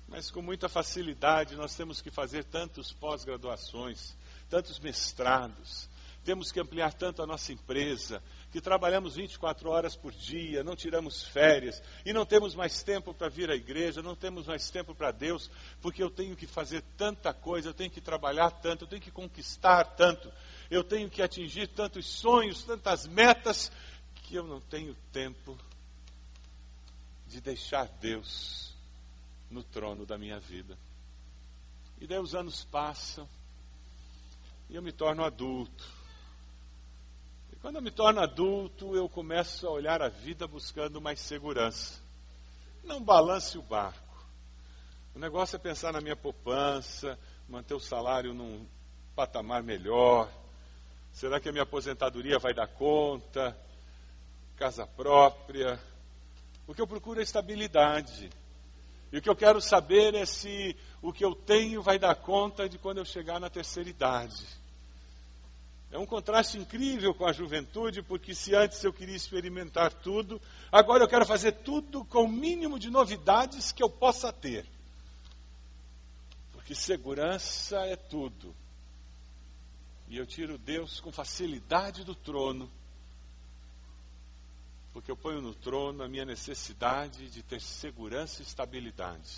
mas 0.09 0.31
com 0.31 0.41
muita 0.41 0.71
facilidade 0.71 1.55
nós 1.55 1.77
temos 1.77 2.01
que 2.01 2.11
fazer 2.11 2.45
tantos 2.45 2.95
pós-graduações, 2.95 4.17
tantos 4.49 4.79
mestrados, 4.79 5.87
temos 6.25 6.51
que 6.51 6.59
ampliar 6.59 6.93
tanto 6.95 7.23
a 7.23 7.27
nossa 7.27 7.53
empresa, 7.53 8.23
que 8.51 8.61
trabalhamos 8.61 9.17
24 9.17 9.69
horas 9.69 9.95
por 9.95 10.13
dia, 10.13 10.65
não 10.65 10.75
tiramos 10.75 11.23
férias 11.23 11.83
e 12.05 12.13
não 12.13 12.25
temos 12.25 12.55
mais 12.55 12.83
tempo 12.83 13.13
para 13.13 13.29
vir 13.29 13.51
à 13.51 13.55
igreja, 13.55 14.03
não 14.03 14.17
temos 14.17 14.47
mais 14.47 14.71
tempo 14.71 14.95
para 14.95 15.13
Deus, 15.13 15.51
porque 15.83 16.03
eu 16.03 16.11
tenho 16.11 16.35
que 16.35 16.47
fazer 16.47 16.83
tanta 16.97 17.35
coisa, 17.35 17.69
eu 17.69 17.75
tenho 17.75 17.91
que 17.91 18.01
trabalhar 18.01 18.51
tanto, 18.51 18.85
eu 18.85 18.89
tenho 18.89 19.03
que 19.03 19.11
conquistar 19.11 19.85
tanto, 19.97 20.33
eu 20.71 20.83
tenho 20.83 21.11
que 21.11 21.23
atingir 21.23 21.69
tantos 21.69 22.07
sonhos, 22.07 22.63
tantas 22.63 23.07
metas, 23.07 23.71
que 24.25 24.35
eu 24.35 24.45
não 24.45 24.61
tenho 24.61 24.95
tempo 25.13 25.59
de 27.27 27.41
deixar 27.41 27.87
Deus 28.01 28.75
no 29.51 29.63
trono 29.63 30.07
da 30.07 30.17
minha 30.17 30.41
vida. 30.41 30.79
E 32.01 32.07
daí 32.07 32.19
os 32.19 32.35
anos 32.35 32.65
passam 32.65 33.29
e 34.69 34.77
eu 34.77 34.83
me 34.83 34.93
torno 34.93 35.23
adulto. 35.25 36.04
Quando 37.65 37.77
eu 37.77 37.83
me 37.83 37.91
torno 37.91 38.21
adulto, 38.21 38.95
eu 38.95 39.09
começo 39.09 39.67
a 39.67 39.71
olhar 39.71 40.03
a 40.03 40.09
vida 40.11 40.47
buscando 40.47 41.01
mais 41.01 41.19
segurança. 41.19 41.99
Não 42.83 43.03
balance 43.03 43.57
o 43.57 43.63
barco. 43.63 44.23
O 45.15 45.19
negócio 45.19 45.57
é 45.57 45.59
pensar 45.59 45.91
na 45.91 46.03
minha 46.03 46.15
poupança, 46.15 47.19
manter 47.49 47.73
o 47.73 47.81
salário 47.81 48.35
num 48.35 48.67
patamar 49.17 49.63
melhor. 49.63 50.31
Será 51.11 51.41
que 51.41 51.49
a 51.49 51.53
minha 51.53 51.63
aposentadoria 51.63 52.39
vai 52.39 52.53
dar 52.53 52.69
conta? 52.69 53.57
Casa 54.59 54.87
própria. 54.87 55.81
O 56.67 56.75
que 56.75 56.83
eu 56.83 56.87
procuro 56.87 57.19
é 57.19 57.23
estabilidade. 57.23 58.29
E 59.11 59.17
o 59.17 59.23
que 59.23 59.31
eu 59.31 59.35
quero 59.35 59.59
saber 59.63 60.15
é 60.15 60.27
se 60.27 60.77
o 61.01 61.15
que 61.15 61.25
eu 61.25 61.35
tenho 61.35 61.81
vai 61.81 61.99
dar 61.99 62.15
conta 62.15 62.69
de 62.69 62.77
quando 62.77 62.99
eu 62.99 63.07
chegar 63.07 63.41
na 63.41 63.49
terceira 63.49 63.89
idade. 63.89 64.64
É 65.95 65.99
um 65.99 66.05
contraste 66.05 66.59
incrível 66.59 67.15
com 67.15 67.25
a 67.25 67.33
juventude, 67.33 68.03
porque 68.03 68.35
se 68.35 68.53
antes 68.53 68.83
eu 68.83 68.93
queria 68.93 69.15
experimentar 69.15 69.93
tudo, 69.93 70.43
agora 70.73 71.05
eu 71.05 71.09
quero 71.09 71.25
fazer 71.25 71.53
tudo 71.53 72.05
com 72.05 72.25
o 72.25 72.29
mínimo 72.29 72.81
de 72.81 72.91
novidades 72.91 73.71
que 73.71 73.81
eu 73.81 73.89
possa 73.89 74.33
ter. 74.33 74.67
Porque 76.51 76.75
segurança 76.75 77.79
é 77.87 77.95
tudo. 77.95 78.53
E 80.09 80.17
eu 80.17 80.27
tiro 80.27 80.59
Deus 80.59 80.99
com 80.99 81.13
facilidade 81.13 82.03
do 82.03 82.17
trono, 82.17 82.69
porque 84.93 85.13
eu 85.13 85.17
ponho 85.17 85.41
no 85.41 85.55
trono 85.55 86.03
a 86.03 86.09
minha 86.09 86.25
necessidade 86.25 87.31
de 87.31 87.41
ter 87.41 87.61
segurança 87.61 88.43
e 88.43 88.45
estabilidade. 88.45 89.31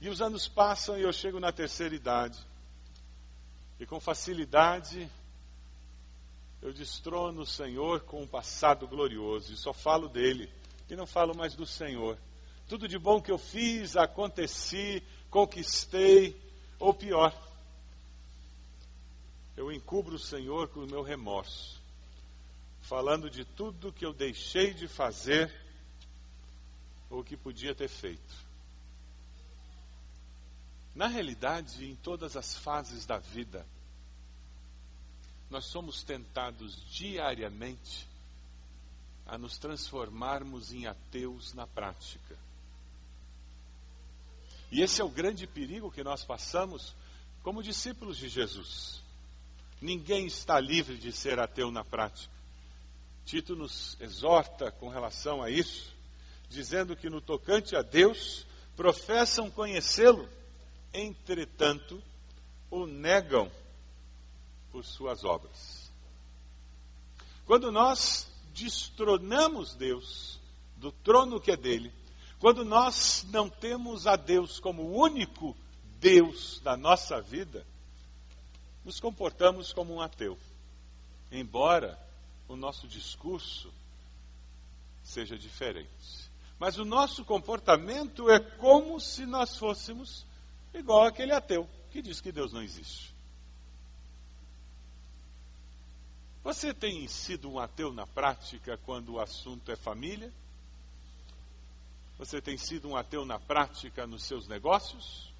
E 0.00 0.08
os 0.08 0.22
anos 0.22 0.48
passam 0.48 0.96
e 0.96 1.02
eu 1.02 1.12
chego 1.12 1.38
na 1.38 1.52
terceira 1.52 1.94
idade. 1.94 2.53
E 3.78 3.86
com 3.86 4.00
facilidade 4.00 5.10
eu 6.62 6.72
destrono 6.72 7.42
o 7.42 7.46
Senhor 7.46 8.00
com 8.00 8.22
um 8.22 8.26
passado 8.26 8.88
glorioso 8.88 9.52
e 9.52 9.56
só 9.56 9.72
falo 9.72 10.08
dele 10.08 10.50
e 10.88 10.96
não 10.96 11.06
falo 11.06 11.36
mais 11.36 11.54
do 11.54 11.66
Senhor. 11.66 12.18
Tudo 12.68 12.88
de 12.88 12.98
bom 12.98 13.20
que 13.20 13.30
eu 13.30 13.36
fiz, 13.36 13.96
aconteci, 13.96 15.02
conquistei, 15.28 16.40
ou 16.78 16.94
pior, 16.94 17.34
eu 19.56 19.70
encubro 19.70 20.16
o 20.16 20.18
Senhor 20.18 20.68
com 20.68 20.80
o 20.80 20.86
meu 20.86 21.02
remorso, 21.02 21.80
falando 22.80 23.30
de 23.30 23.44
tudo 23.44 23.92
que 23.92 24.04
eu 24.04 24.12
deixei 24.12 24.72
de 24.72 24.88
fazer 24.88 25.52
ou 27.10 27.22
que 27.22 27.36
podia 27.36 27.74
ter 27.74 27.88
feito. 27.88 28.43
Na 30.94 31.08
realidade, 31.08 31.84
em 31.84 31.96
todas 31.96 32.36
as 32.36 32.54
fases 32.54 33.04
da 33.04 33.18
vida, 33.18 33.66
nós 35.50 35.66
somos 35.66 36.02
tentados 36.02 36.76
diariamente 36.90 38.08
a 39.26 39.36
nos 39.38 39.58
transformarmos 39.58 40.72
em 40.72 40.86
ateus 40.86 41.52
na 41.54 41.66
prática. 41.66 42.36
E 44.70 44.82
esse 44.82 45.00
é 45.00 45.04
o 45.04 45.08
grande 45.08 45.46
perigo 45.46 45.90
que 45.90 46.02
nós 46.02 46.24
passamos 46.24 46.94
como 47.42 47.62
discípulos 47.62 48.16
de 48.16 48.28
Jesus. 48.28 49.02
Ninguém 49.80 50.26
está 50.26 50.58
livre 50.58 50.96
de 50.96 51.12
ser 51.12 51.38
ateu 51.38 51.70
na 51.70 51.84
prática. 51.84 52.32
Tito 53.24 53.54
nos 53.56 53.96
exorta 54.00 54.70
com 54.70 54.88
relação 54.88 55.42
a 55.42 55.50
isso, 55.50 55.92
dizendo 56.48 56.96
que 56.96 57.08
no 57.08 57.20
tocante 57.20 57.76
a 57.76 57.82
Deus 57.82 58.46
professam 58.76 59.50
conhecê-lo, 59.50 60.28
entretanto 60.94 62.00
o 62.70 62.86
negam 62.86 63.50
por 64.70 64.84
suas 64.84 65.24
obras. 65.24 65.92
Quando 67.44 67.70
nós 67.70 68.26
destronamos 68.54 69.74
Deus 69.74 70.40
do 70.76 70.92
trono 70.92 71.40
que 71.40 71.50
é 71.50 71.56
dele, 71.56 71.92
quando 72.38 72.64
nós 72.64 73.26
não 73.30 73.50
temos 73.50 74.06
a 74.06 74.16
Deus 74.16 74.60
como 74.60 74.82
o 74.82 74.96
único 74.96 75.56
Deus 75.98 76.60
da 76.60 76.76
nossa 76.76 77.20
vida, 77.20 77.66
nos 78.84 79.00
comportamos 79.00 79.72
como 79.72 79.94
um 79.94 80.00
ateu. 80.00 80.38
Embora 81.32 81.98
o 82.46 82.54
nosso 82.54 82.86
discurso 82.86 83.72
seja 85.02 85.36
diferente. 85.36 86.30
Mas 86.58 86.78
o 86.78 86.84
nosso 86.84 87.24
comportamento 87.24 88.30
é 88.30 88.38
como 88.38 89.00
se 89.00 89.26
nós 89.26 89.56
fôssemos 89.56 90.24
igual 90.78 91.04
aquele 91.04 91.32
ateu 91.32 91.68
que 91.90 92.02
diz 92.02 92.20
que 92.20 92.32
Deus 92.32 92.52
não 92.52 92.62
existe. 92.62 93.14
Você 96.42 96.74
tem 96.74 97.08
sido 97.08 97.50
um 97.50 97.58
ateu 97.58 97.92
na 97.92 98.06
prática 98.06 98.76
quando 98.84 99.14
o 99.14 99.20
assunto 99.20 99.72
é 99.72 99.76
família? 99.76 100.30
Você 102.18 102.40
tem 102.40 102.58
sido 102.58 102.88
um 102.88 102.96
ateu 102.96 103.24
na 103.24 103.40
prática 103.40 104.06
nos 104.06 104.24
seus 104.24 104.46
negócios? 104.46 105.32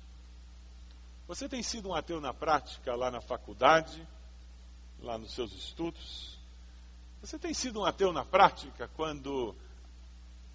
Você 1.28 1.48
tem 1.48 1.62
sido 1.62 1.90
um 1.90 1.94
ateu 1.94 2.20
na 2.20 2.32
prática 2.32 2.94
lá 2.94 3.10
na 3.10 3.20
faculdade, 3.20 4.06
lá 5.00 5.18
nos 5.18 5.34
seus 5.34 5.52
estudos? 5.52 6.38
Você 7.20 7.38
tem 7.38 7.54
sido 7.54 7.80
um 7.80 7.84
ateu 7.84 8.12
na 8.12 8.24
prática 8.24 8.88
quando 8.96 9.54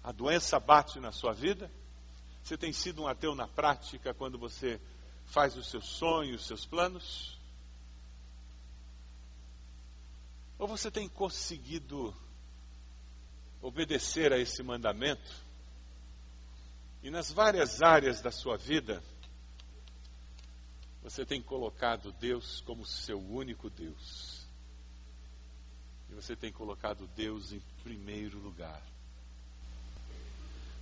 a 0.02 0.12
doença 0.12 0.58
bate 0.58 1.00
na 1.00 1.12
sua 1.12 1.32
vida? 1.32 1.70
Você 2.42 2.56
tem 2.56 2.72
sido 2.72 3.02
um 3.02 3.06
ateu 3.06 3.34
na 3.34 3.46
prática 3.46 4.12
quando 4.14 4.38
você 4.38 4.80
faz 5.26 5.56
os 5.56 5.70
seus 5.70 5.86
sonhos, 5.86 6.42
os 6.42 6.46
seus 6.46 6.66
planos? 6.66 7.38
Ou 10.58 10.66
você 10.68 10.90
tem 10.90 11.08
conseguido 11.08 12.14
obedecer 13.62 14.32
a 14.32 14.38
esse 14.38 14.62
mandamento 14.62 15.30
e 17.02 17.10
nas 17.10 17.30
várias 17.30 17.80
áreas 17.80 18.20
da 18.20 18.30
sua 18.30 18.56
vida 18.56 19.02
você 21.02 21.24
tem 21.24 21.40
colocado 21.40 22.12
Deus 22.12 22.60
como 22.60 22.84
seu 22.84 23.18
único 23.18 23.70
Deus? 23.70 24.46
E 26.10 26.14
você 26.14 26.36
tem 26.36 26.52
colocado 26.52 27.06
Deus 27.16 27.52
em 27.52 27.62
primeiro 27.82 28.38
lugar. 28.38 28.82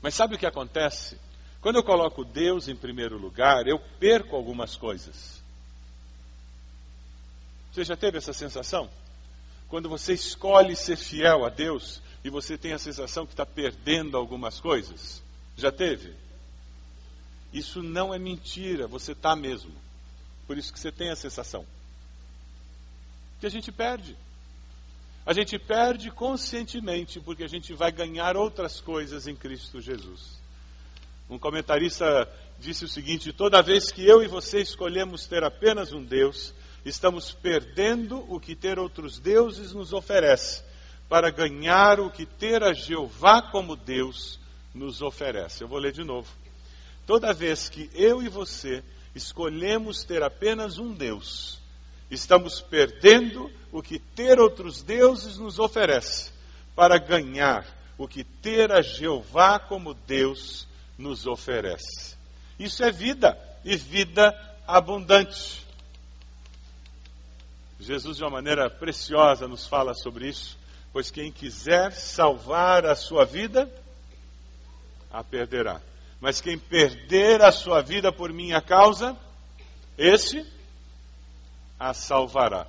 Mas 0.03 0.15
sabe 0.15 0.35
o 0.35 0.39
que 0.39 0.47
acontece? 0.47 1.21
Quando 1.61 1.77
eu 1.77 1.83
coloco 1.83 2.25
Deus 2.25 2.69
em 2.69 2.77
primeiro 2.77 3.19
lugar, 3.19 3.67
eu 3.67 3.79
perco 3.99 4.37
algumas 4.37 4.77
coisas. 4.77 5.43
Você 7.73 7.85
já 7.85 7.97
teve 7.97 8.19
essa 8.19 8.33
sensação? 8.33 8.89
Quando 9.69 9.89
você 9.89 10.15
escolhe 10.15 10.75
ser 10.75 10.97
fiel 10.97 11.45
a 11.45 11.49
Deus 11.49 12.01
e 12.25 12.31
você 12.31 12.57
tem 12.57 12.73
a 12.73 12.79
sensação 12.79 13.27
que 13.27 13.33
está 13.33 13.45
perdendo 13.45 14.17
algumas 14.17 14.61
coisas? 14.61 15.23
Já 15.57 15.71
teve? 15.71 16.15
Isso 17.53 17.83
não 17.83 18.15
é 18.15 18.19
mentira, 18.19 18.87
você 18.87 19.13
está 19.13 19.35
mesmo. 19.35 19.73
Por 20.47 20.57
isso 20.57 20.73
que 20.73 20.79
você 20.79 20.93
tem 20.93 21.11
a 21.11 21.17
sensação. 21.17 21.67
Que 23.41 23.47
a 23.47 23.51
gente 23.51 23.71
perde. 23.71 24.17
A 25.27 25.33
gente 25.33 25.59
perde 25.59 26.11
conscientemente, 26.11 27.21
porque 27.21 27.45
a 27.45 27.49
gente 27.49 27.75
vai 27.75 27.93
ganhar 27.93 28.37
outras 28.37 28.81
coisas 28.81 29.27
em 29.27 29.37
Cristo 29.37 29.81
Jesus. 29.81 30.39
Um 31.29 31.39
comentarista 31.39 32.27
disse 32.59 32.85
o 32.85 32.89
seguinte: 32.89 33.33
toda 33.33 33.63
vez 33.63 33.93
que 33.93 34.07
eu 34.07 34.23
e 34.23 34.27
você 34.27 34.61
escolhemos 34.61 35.27
ter 35.27 35.45
apenas 35.45 35.93
um 35.93 36.03
Deus, 36.03 36.55
estamos 36.85 37.33
perdendo 37.33 38.25
o 38.33 38.41
que 38.41 38.55
ter 38.55 38.79
outros 38.79 39.19
deuses 39.19 39.73
nos 39.73 39.93
oferece, 39.93 40.63
para 41.09 41.31
ganhar 41.31 42.01
o 42.01 42.11
que 42.11 42.25
ter 42.25 42.63
a 42.63 42.73
Jeová 42.73 43.43
como 43.43 43.77
Deus 43.77 44.41
nos 44.75 45.03
oferece. 45.03 45.63
Eu 45.63 45.69
vou 45.69 45.79
ler 45.79 45.93
de 45.93 46.03
novo. 46.03 46.29
Toda 47.07 47.33
vez 47.33 47.69
que 47.69 47.91
eu 47.95 48.23
e 48.23 48.29
você 48.29 48.83
escolhemos 49.15 50.05
ter 50.05 50.23
apenas 50.23 50.79
um 50.79 50.93
Deus, 50.93 51.59
estamos 52.11 52.61
perdendo 52.61 53.51
o 53.73 53.83
que 53.83 53.99
ter 53.99 54.39
outros 54.39 54.83
deuses 54.83 55.37
nos 55.37 55.59
oferece, 55.59 56.33
para 56.75 56.99
ganhar 56.99 57.67
o 57.99 58.07
que 58.07 58.23
ter 58.25 58.71
a 58.73 58.81
Jeová 58.81 59.59
como 59.59 59.93
Deus 59.93 60.68
nos 60.99 61.27
oferece. 61.27 62.17
Isso 62.59 62.83
é 62.83 62.91
vida, 62.91 63.39
e 63.65 63.77
vida 63.77 64.35
abundante. 64.67 65.65
Jesus, 67.79 68.17
de 68.17 68.25
uma 68.25 68.31
maneira 68.31 68.69
preciosa, 68.69 69.47
nos 69.47 69.67
fala 69.67 69.95
sobre 69.95 70.29
isso, 70.29 70.59
pois 70.93 71.11
quem 71.11 71.31
quiser 71.31 71.93
salvar 71.93 72.85
a 72.85 72.97
sua 72.97 73.25
vida, 73.25 73.71
a 75.11 75.23
perderá. 75.23 75.81
Mas 76.21 76.41
quem 76.41 76.59
perder 76.59 77.41
a 77.43 77.53
sua 77.53 77.81
vida 77.81 78.13
por 78.13 78.33
minha 78.33 78.61
causa, 78.61 79.17
esse 79.97 80.45
a 81.79 81.95
salvará. 81.95 82.67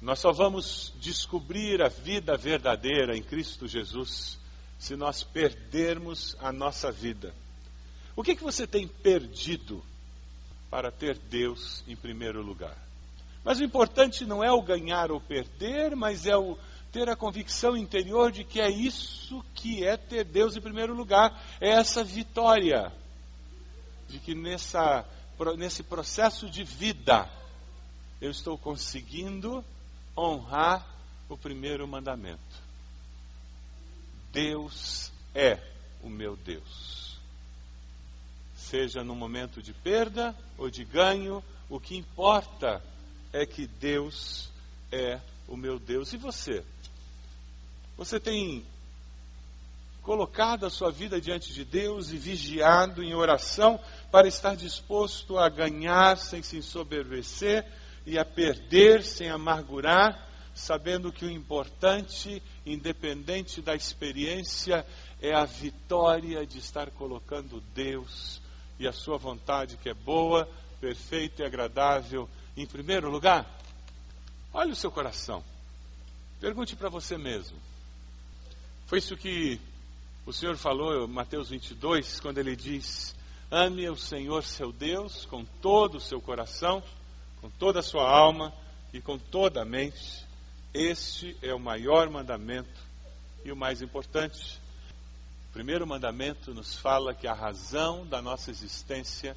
Nós 0.00 0.20
só 0.20 0.32
vamos 0.32 0.94
descobrir 0.96 1.82
a 1.82 1.88
vida 1.88 2.36
verdadeira 2.36 3.16
em 3.16 3.22
Cristo 3.22 3.66
Jesus 3.66 4.38
se 4.78 4.96
nós 4.96 5.22
perdermos 5.24 6.36
a 6.40 6.52
nossa 6.52 6.90
vida. 6.90 7.34
O 8.18 8.22
que, 8.24 8.34
que 8.34 8.42
você 8.42 8.66
tem 8.66 8.88
perdido 8.88 9.80
para 10.68 10.90
ter 10.90 11.16
Deus 11.16 11.84
em 11.86 11.94
primeiro 11.94 12.42
lugar? 12.42 12.76
Mas 13.44 13.60
o 13.60 13.62
importante 13.64 14.26
não 14.26 14.42
é 14.42 14.50
o 14.50 14.60
ganhar 14.60 15.12
ou 15.12 15.20
perder, 15.20 15.94
mas 15.94 16.26
é 16.26 16.36
o 16.36 16.58
ter 16.90 17.08
a 17.08 17.14
convicção 17.14 17.76
interior 17.76 18.32
de 18.32 18.42
que 18.42 18.60
é 18.60 18.68
isso 18.68 19.44
que 19.54 19.84
é 19.84 19.96
ter 19.96 20.24
Deus 20.24 20.56
em 20.56 20.60
primeiro 20.60 20.94
lugar, 20.94 21.40
é 21.60 21.68
essa 21.68 22.02
vitória. 22.02 22.92
De 24.08 24.18
que 24.18 24.34
nessa, 24.34 25.06
nesse 25.56 25.84
processo 25.84 26.50
de 26.50 26.64
vida 26.64 27.30
eu 28.20 28.32
estou 28.32 28.58
conseguindo 28.58 29.64
honrar 30.16 30.84
o 31.28 31.36
primeiro 31.36 31.86
mandamento. 31.86 32.40
Deus 34.32 35.12
é 35.32 35.62
o 36.02 36.08
meu 36.08 36.34
Deus. 36.34 37.07
Seja 38.68 39.02
no 39.02 39.14
momento 39.14 39.62
de 39.62 39.72
perda 39.72 40.36
ou 40.58 40.68
de 40.68 40.84
ganho, 40.84 41.42
o 41.70 41.80
que 41.80 41.96
importa 41.96 42.84
é 43.32 43.46
que 43.46 43.66
Deus 43.66 44.50
é 44.92 45.18
o 45.46 45.56
meu 45.56 45.78
Deus. 45.78 46.12
E 46.12 46.18
você? 46.18 46.62
Você 47.96 48.20
tem 48.20 48.62
colocado 50.02 50.66
a 50.66 50.70
sua 50.70 50.90
vida 50.90 51.18
diante 51.18 51.50
de 51.54 51.64
Deus 51.64 52.12
e 52.12 52.18
vigiado 52.18 53.02
em 53.02 53.14
oração 53.14 53.80
para 54.12 54.28
estar 54.28 54.54
disposto 54.54 55.38
a 55.38 55.48
ganhar 55.48 56.18
sem 56.18 56.42
se 56.42 56.58
ensoberbecer 56.58 57.64
e 58.04 58.18
a 58.18 58.24
perder 58.24 59.02
sem 59.02 59.30
amargurar, 59.30 60.28
sabendo 60.54 61.10
que 61.10 61.24
o 61.24 61.30
importante, 61.30 62.42
independente 62.66 63.62
da 63.62 63.74
experiência, 63.74 64.84
é 65.22 65.34
a 65.34 65.46
vitória 65.46 66.46
de 66.46 66.58
estar 66.58 66.90
colocando 66.90 67.62
Deus 67.74 68.46
e 68.78 68.86
a 68.86 68.92
sua 68.92 69.18
vontade 69.18 69.76
que 69.76 69.88
é 69.88 69.94
boa, 69.94 70.48
perfeita 70.80 71.42
e 71.42 71.46
agradável 71.46 72.28
em 72.56 72.66
primeiro 72.66 73.10
lugar? 73.10 73.46
Olhe 74.52 74.72
o 74.72 74.76
seu 74.76 74.90
coração. 74.90 75.44
Pergunte 76.40 76.76
para 76.76 76.88
você 76.88 77.18
mesmo. 77.18 77.56
Foi 78.86 78.98
isso 78.98 79.16
que 79.16 79.60
o 80.24 80.32
Senhor 80.32 80.56
falou 80.56 81.08
Mateus 81.08 81.50
22, 81.50 82.20
quando 82.20 82.38
ele 82.38 82.54
diz: 82.54 83.14
Ame 83.50 83.88
o 83.88 83.96
Senhor 83.96 84.44
seu 84.44 84.72
Deus 84.72 85.26
com 85.26 85.44
todo 85.44 85.96
o 85.96 86.00
seu 86.00 86.20
coração, 86.20 86.82
com 87.40 87.50
toda 87.50 87.80
a 87.80 87.82
sua 87.82 88.08
alma 88.08 88.52
e 88.92 89.00
com 89.00 89.18
toda 89.18 89.62
a 89.62 89.64
mente. 89.64 90.26
Este 90.72 91.36
é 91.42 91.52
o 91.54 91.58
maior 91.58 92.08
mandamento 92.10 92.80
e 93.44 93.50
o 93.50 93.56
mais 93.56 93.82
importante. 93.82 94.60
Primeiro 95.58 95.84
mandamento 95.88 96.54
nos 96.54 96.76
fala 96.76 97.12
que 97.12 97.26
a 97.26 97.34
razão 97.34 98.06
da 98.06 98.22
nossa 98.22 98.48
existência 98.48 99.36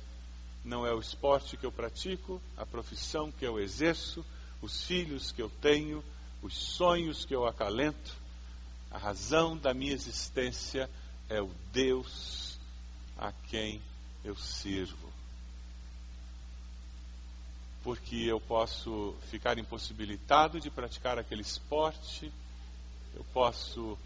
não 0.63 0.85
é 0.85 0.93
o 0.93 0.99
esporte 0.99 1.57
que 1.57 1.65
eu 1.65 1.71
pratico, 1.71 2.39
a 2.55 2.63
profissão 2.63 3.31
que 3.31 3.43
eu 3.43 3.59
exerço, 3.59 4.23
os 4.61 4.83
filhos 4.83 5.31
que 5.31 5.41
eu 5.41 5.49
tenho, 5.49 6.03
os 6.43 6.53
sonhos 6.53 7.25
que 7.25 7.33
eu 7.33 7.47
acalento. 7.47 8.15
A 8.91 8.99
razão 8.99 9.57
da 9.57 9.73
minha 9.73 9.93
existência 9.93 10.87
é 11.27 11.41
o 11.41 11.49
Deus 11.73 12.59
a 13.17 13.31
quem 13.49 13.81
eu 14.23 14.35
sirvo. 14.35 15.11
Porque 17.83 18.17
eu 18.17 18.39
posso 18.39 19.15
ficar 19.31 19.57
impossibilitado 19.57 20.59
de 20.59 20.69
praticar 20.69 21.17
aquele 21.17 21.41
esporte, 21.41 22.31
Eu 23.15 23.25
posso 23.33 23.97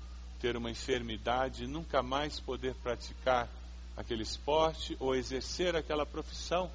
ter 0.46 0.56
uma 0.56 0.70
enfermidade 0.70 1.64
e 1.64 1.68
nunca 1.68 2.04
mais 2.04 2.40
poder 2.40 2.76
praticar 2.76 3.50
aquele 3.98 4.22
esporte 4.22 4.96
ou 5.00 5.16
exercer 5.16 5.76
aquela 5.76 6.06
profissão. 6.06 6.70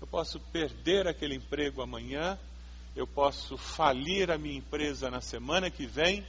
Eu 0.00 0.06
posso 0.06 0.40
perder 0.40 1.06
aquele 1.06 1.34
emprego 1.34 1.82
amanhã, 1.82 2.38
eu 2.96 3.06
posso 3.06 3.58
falir 3.58 4.30
a 4.30 4.38
minha 4.38 4.56
empresa 4.56 5.10
na 5.10 5.20
semana 5.20 5.70
que 5.70 5.84
vem 5.84 6.26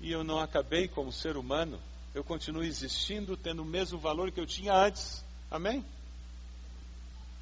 e 0.00 0.12
eu 0.12 0.22
não 0.22 0.38
acabei 0.38 0.86
como 0.86 1.10
ser 1.10 1.36
humano. 1.36 1.80
Eu 2.14 2.22
continuo 2.22 2.62
existindo, 2.62 3.36
tendo 3.36 3.62
o 3.62 3.66
mesmo 3.66 3.98
valor 3.98 4.30
que 4.30 4.38
eu 4.38 4.46
tinha 4.46 4.72
antes. 4.72 5.24
Amém? 5.50 5.84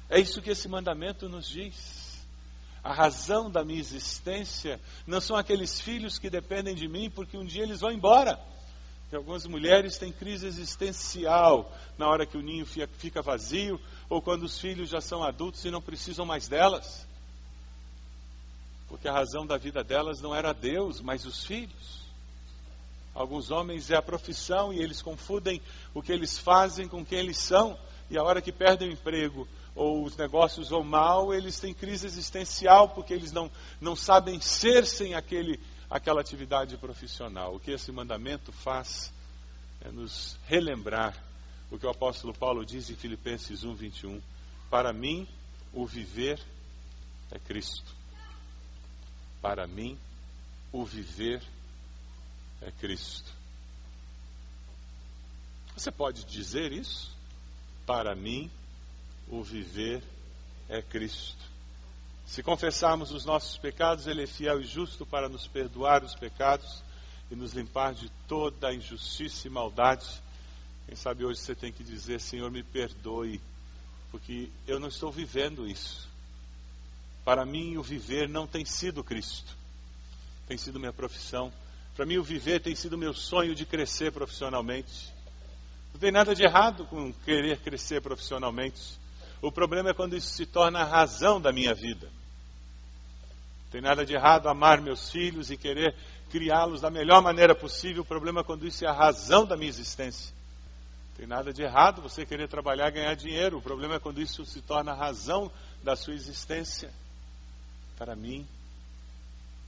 É 0.09 0.19
isso 0.19 0.41
que 0.41 0.49
esse 0.49 0.67
mandamento 0.67 1.29
nos 1.29 1.47
diz. 1.47 2.06
A 2.83 2.93
razão 2.93 3.49
da 3.49 3.63
minha 3.63 3.79
existência 3.79 4.79
não 5.05 5.19
são 5.19 5.35
aqueles 5.35 5.79
filhos 5.79 6.17
que 6.17 6.29
dependem 6.29 6.75
de 6.75 6.87
mim, 6.87 7.09
porque 7.09 7.37
um 7.37 7.45
dia 7.45 7.63
eles 7.63 7.81
vão 7.81 7.91
embora. 7.91 8.39
E 9.11 9.15
algumas 9.15 9.45
mulheres 9.45 9.97
têm 9.97 10.11
crise 10.11 10.45
existencial 10.45 11.71
na 11.97 12.07
hora 12.07 12.25
que 12.25 12.37
o 12.37 12.41
ninho 12.41 12.65
fica 12.65 13.21
vazio, 13.21 13.79
ou 14.09 14.21
quando 14.21 14.43
os 14.43 14.59
filhos 14.59 14.89
já 14.89 14.99
são 14.99 15.23
adultos 15.23 15.63
e 15.63 15.71
não 15.71 15.81
precisam 15.81 16.25
mais 16.25 16.47
delas. 16.47 17.07
Porque 18.87 19.07
a 19.07 19.13
razão 19.13 19.45
da 19.45 19.57
vida 19.57 19.83
delas 19.83 20.21
não 20.21 20.35
era 20.35 20.53
Deus, 20.53 21.01
mas 21.01 21.25
os 21.25 21.45
filhos. 21.45 22.07
Alguns 23.13 23.49
homens 23.49 23.89
é 23.89 23.95
a 23.95 24.01
profissão 24.01 24.71
e 24.71 24.79
eles 24.79 25.01
confundem 25.01 25.61
o 25.93 26.01
que 26.01 26.11
eles 26.11 26.37
fazem 26.37 26.87
com 26.87 27.03
quem 27.03 27.19
eles 27.19 27.37
são. 27.37 27.77
E 28.09 28.17
a 28.17 28.23
hora 28.23 28.41
que 28.41 28.51
perdem 28.51 28.89
o 28.89 28.93
emprego 28.93 29.47
ou 29.77 30.03
os 30.03 30.17
negócios 30.17 30.69
vão 30.69 30.83
mal, 30.83 31.31
eles 31.33 31.59
têm 31.59 31.73
crise 31.73 32.07
existencial 32.07 32.89
porque 32.89 33.13
eles 33.13 33.31
não, 33.31 33.49
não 33.79 33.95
sabem 33.95 34.41
ser 34.41 34.85
sem 34.87 35.13
aquele, 35.13 35.59
aquela 35.87 36.19
atividade 36.19 36.75
profissional. 36.77 37.55
O 37.55 37.59
que 37.59 37.71
esse 37.71 37.91
mandamento 37.91 38.51
faz 38.51 39.13
é 39.81 39.91
nos 39.91 40.35
relembrar 40.47 41.15
o 41.69 41.77
que 41.77 41.85
o 41.85 41.89
apóstolo 41.89 42.33
Paulo 42.33 42.65
diz 42.65 42.89
em 42.89 42.95
Filipenses 42.95 43.63
1, 43.63 43.75
21. 43.75 44.21
Para 44.69 44.91
mim, 44.91 45.27
o 45.71 45.85
viver 45.85 46.41
é 47.29 47.37
Cristo. 47.37 47.95
Para 49.41 49.67
mim, 49.67 49.97
o 50.71 50.83
viver 50.83 51.43
é 52.61 52.71
Cristo. 52.71 53.31
Você 55.75 55.91
pode 55.91 56.25
dizer 56.25 56.71
isso? 56.71 57.15
Para 57.85 58.15
mim, 58.15 58.49
o 59.29 59.43
viver 59.43 60.01
é 60.69 60.81
Cristo. 60.81 61.37
Se 62.25 62.43
confessarmos 62.43 63.11
os 63.11 63.23
nossos 63.23 63.57
pecados, 63.57 64.05
Ele 64.05 64.23
é 64.23 64.27
fiel 64.27 64.59
e 64.61 64.65
justo 64.65 65.05
para 65.05 65.29
nos 65.29 65.47
perdoar 65.47 66.03
os 66.03 66.13
pecados 66.13 66.83
e 67.31 67.35
nos 67.35 67.53
limpar 67.53 67.93
de 67.93 68.09
toda 68.27 68.67
a 68.67 68.73
injustiça 68.73 69.47
e 69.47 69.49
maldade. 69.49 70.05
Quem 70.85 70.95
sabe 70.95 71.25
hoje 71.25 71.39
você 71.39 71.55
tem 71.55 71.71
que 71.71 71.83
dizer: 71.83 72.19
Senhor, 72.19 72.51
me 72.51 72.63
perdoe, 72.63 73.41
porque 74.11 74.49
eu 74.67 74.79
não 74.79 74.89
estou 74.89 75.11
vivendo 75.11 75.67
isso. 75.67 76.07
Para 77.23 77.45
mim, 77.45 77.77
o 77.77 77.83
viver 77.83 78.27
não 78.29 78.47
tem 78.47 78.63
sido 78.63 79.03
Cristo, 79.03 79.55
tem 80.47 80.57
sido 80.57 80.79
minha 80.79 80.93
profissão. 80.93 81.51
Para 81.95 82.05
mim, 82.05 82.17
o 82.17 82.23
viver 82.23 82.61
tem 82.61 82.75
sido 82.75 82.97
meu 82.97 83.13
sonho 83.13 83.55
de 83.55 83.65
crescer 83.65 84.11
profissionalmente. 84.11 85.11
Não 85.93 85.99
tem 85.99 86.11
nada 86.11 86.35
de 86.35 86.43
errado 86.43 86.85
com 86.85 87.11
querer 87.25 87.59
crescer 87.59 88.01
profissionalmente. 88.01 88.97
O 89.41 89.51
problema 89.51 89.89
é 89.89 89.93
quando 89.93 90.15
isso 90.15 90.29
se 90.29 90.45
torna 90.45 90.79
a 90.79 90.85
razão 90.85 91.39
da 91.39 91.51
minha 91.51 91.73
vida. 91.73 92.07
Não 92.07 93.71
tem 93.71 93.81
nada 93.81 94.05
de 94.05 94.13
errado 94.13 94.47
amar 94.47 94.81
meus 94.81 95.09
filhos 95.11 95.51
e 95.51 95.57
querer 95.57 95.95
criá-los 96.29 96.81
da 96.81 96.89
melhor 96.89 97.21
maneira 97.21 97.53
possível. 97.53 98.01
O 98.01 98.05
problema 98.05 98.41
é 98.41 98.43
quando 98.43 98.65
isso 98.65 98.83
é 98.85 98.87
a 98.87 98.93
razão 98.93 99.45
da 99.45 99.55
minha 99.55 99.69
existência. 99.69 100.33
Não 101.09 101.17
tem 101.17 101.27
nada 101.27 101.53
de 101.53 101.61
errado 101.61 102.01
você 102.01 102.25
querer 102.25 102.47
trabalhar 102.47 102.89
ganhar 102.89 103.15
dinheiro. 103.15 103.57
O 103.57 103.61
problema 103.61 103.95
é 103.95 103.99
quando 103.99 104.21
isso 104.21 104.45
se 104.45 104.61
torna 104.61 104.91
a 104.91 104.95
razão 104.95 105.51
da 105.83 105.95
sua 105.95 106.13
existência. 106.13 106.91
Para 107.97 108.15
mim, 108.15 108.47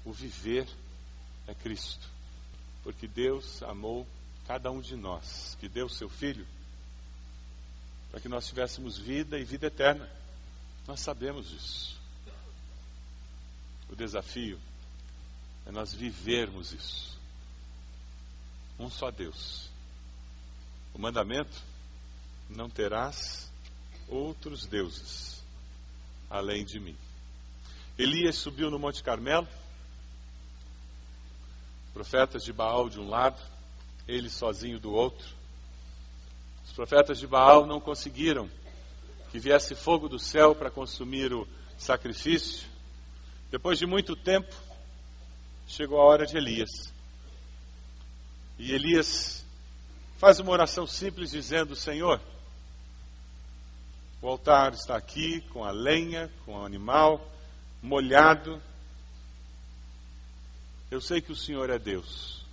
o 0.06 0.12
viver 0.12 0.68
é 1.48 1.54
Cristo. 1.54 2.08
Porque 2.84 3.08
Deus 3.08 3.62
amou 3.64 4.08
cada 4.48 4.72
um 4.72 4.80
de 4.82 4.96
nós, 4.96 5.56
que 5.60 5.68
deu 5.68 5.86
o 5.86 5.90
seu 5.90 6.10
Filho, 6.10 6.48
para 8.12 8.19
que 8.19 8.30
nós 8.30 8.48
tivéssemos 8.48 8.98
vida 8.98 9.38
e 9.38 9.43
vida 9.43 9.67
eterna. 9.67 10.10
Nós 10.88 11.00
sabemos 11.00 11.50
disso. 11.50 12.00
O 13.89 13.95
desafio 13.95 14.60
é 15.65 15.72
nós 15.72 15.93
vivermos 15.93 16.74
isso. 16.74 17.17
Um 18.80 18.89
só 18.89 19.12
Deus. 19.12 19.69
O 20.93 21.00
mandamento: 21.00 21.62
não 22.50 22.69
terás 22.69 23.52
outros 24.08 24.65
deuses 24.65 25.43
além 26.30 26.63
de 26.63 26.80
mim. 26.80 26.95
Elias 27.98 28.38
subiu 28.38 28.69
no 28.69 28.80
Monte 28.80 29.04
Carmelo, 29.04 29.48
profetas 31.93 32.43
de 32.43 32.54
Baal 32.54 32.89
de 32.89 33.00
um 33.00 33.10
lado, 33.10 33.41
ele 34.08 34.30
sozinho 34.30 34.80
do 34.80 34.93
outro. 34.93 35.38
Os 36.70 36.74
profetas 36.74 37.18
de 37.18 37.26
Baal 37.26 37.66
não 37.66 37.80
conseguiram 37.82 38.48
que 39.32 39.40
viesse 39.40 39.74
fogo 39.74 40.08
do 40.08 40.20
céu 40.20 40.54
para 40.54 40.70
consumir 40.70 41.34
o 41.34 41.48
sacrifício. 41.80 42.70
Depois 43.50 43.80
de 43.80 43.88
muito 43.88 44.16
tempo, 44.16 44.56
chegou 45.68 46.00
a 46.00 46.06
hora 46.06 46.28
de 46.28 46.38
Elias. 46.38 46.70
E 48.60 48.72
Elias 48.72 49.44
faz 50.20 50.40
uma 50.40 50.52
oração 50.52 50.86
simples 50.86 51.32
dizendo: 51.32 51.76
Senhor, 51.76 52.22
o 54.22 54.28
altar 54.28 54.74
está 54.74 54.96
aqui 54.96 55.42
com 55.50 55.66
a 55.66 55.72
lenha, 55.72 56.32
com 56.46 56.54
o 56.54 56.66
animal 56.66 57.28
molhado. 57.82 58.62
Eu 60.92 61.02
sei 61.02 61.20
que 61.20 61.32
o 61.32 61.36
Senhor 61.36 61.72
é 61.72 61.80
Deus. 61.80 62.46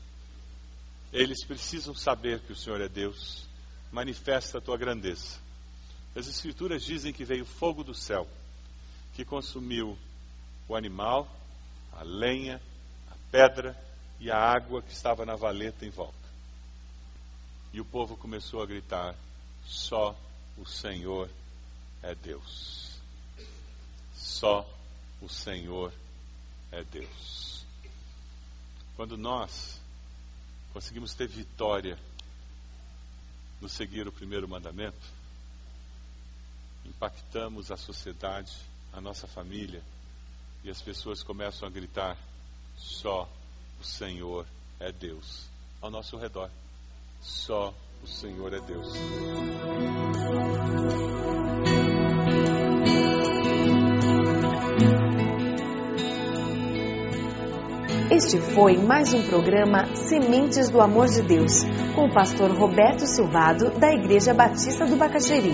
Eles 1.12 1.44
precisam 1.44 1.94
saber 1.94 2.40
que 2.40 2.52
o 2.52 2.56
Senhor 2.56 2.80
é 2.80 2.88
Deus. 2.88 3.45
Manifesta 3.96 4.58
a 4.58 4.60
tua 4.60 4.76
grandeza. 4.76 5.38
As 6.14 6.28
Escrituras 6.28 6.84
dizem 6.84 7.14
que 7.14 7.24
veio 7.24 7.46
fogo 7.46 7.82
do 7.82 7.94
céu, 7.94 8.28
que 9.14 9.24
consumiu 9.24 9.96
o 10.68 10.76
animal, 10.76 11.26
a 11.94 12.02
lenha, 12.02 12.60
a 13.10 13.14
pedra 13.30 13.74
e 14.20 14.30
a 14.30 14.36
água 14.36 14.82
que 14.82 14.92
estava 14.92 15.24
na 15.24 15.34
valeta 15.34 15.86
em 15.86 15.88
volta. 15.88 16.28
E 17.72 17.80
o 17.80 17.86
povo 17.86 18.18
começou 18.18 18.62
a 18.62 18.66
gritar: 18.66 19.14
Só 19.64 20.14
o 20.58 20.66
Senhor 20.66 21.30
é 22.02 22.14
Deus. 22.14 23.00
Só 24.14 24.68
o 25.22 25.28
Senhor 25.30 25.90
é 26.70 26.84
Deus. 26.84 27.64
Quando 28.94 29.16
nós 29.16 29.80
conseguimos 30.74 31.14
ter 31.14 31.28
vitória 31.28 31.98
no 33.60 33.68
seguir 33.68 34.06
o 34.06 34.12
primeiro 34.12 34.48
mandamento, 34.48 35.06
impactamos 36.84 37.70
a 37.70 37.76
sociedade, 37.76 38.56
a 38.92 39.00
nossa 39.00 39.26
família, 39.26 39.82
e 40.62 40.70
as 40.70 40.80
pessoas 40.80 41.22
começam 41.22 41.66
a 41.66 41.70
gritar: 41.70 42.18
só 42.76 43.28
o 43.80 43.84
Senhor 43.84 44.46
é 44.80 44.90
Deus 44.92 45.46
ao 45.80 45.90
nosso 45.90 46.16
redor. 46.16 46.50
Só 47.20 47.74
o 48.02 48.06
Senhor 48.06 48.52
é 48.52 48.60
Deus. 48.60 48.88
Este 58.16 58.40
foi 58.40 58.78
mais 58.78 59.12
um 59.12 59.22
programa 59.24 59.94
Sementes 59.94 60.70
do 60.70 60.80
Amor 60.80 61.06
de 61.06 61.20
Deus, 61.20 61.64
com 61.94 62.06
o 62.06 62.14
pastor 62.14 62.50
Roberto 62.50 63.00
Silvado, 63.00 63.78
da 63.78 63.92
Igreja 63.92 64.32
Batista 64.32 64.86
do 64.86 64.96
Bacaxeri. 64.96 65.52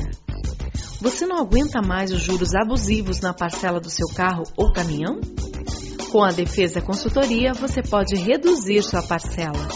Você 1.01 1.27
não 1.27 1.39
aguenta 1.39 1.83
mais 1.83 2.13
os 2.13 2.23
juros 2.23 2.55
abusivos 2.55 3.21
na 3.21 3.35
parcela 3.35 3.81
do 3.81 3.91
seu 3.91 4.07
carro 4.15 4.45
ou 4.57 4.73
caminhão? 4.73 5.21
Com 6.13 6.23
a 6.23 6.31
Defesa 6.31 6.81
Consultoria, 6.81 7.53
você 7.53 7.83
pode 7.83 8.15
reduzir 8.15 8.81
sua 8.83 9.03
parcela. 9.03 9.67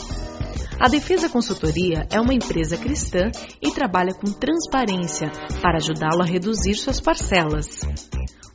A 0.79 0.89
Defesa 0.89 1.29
Consultoria 1.29 2.07
é 2.09 2.21
uma 2.21 2.35
empresa 2.35 2.77
cristã 2.77 3.33
e 3.61 3.73
trabalha 3.73 4.15
com 4.15 4.31
transparência 4.31 5.33
para 5.61 5.79
ajudá-lo 5.79 6.23
a 6.23 6.25
reduzir 6.25 6.77
suas 6.77 7.01
parcelas. 7.01 7.81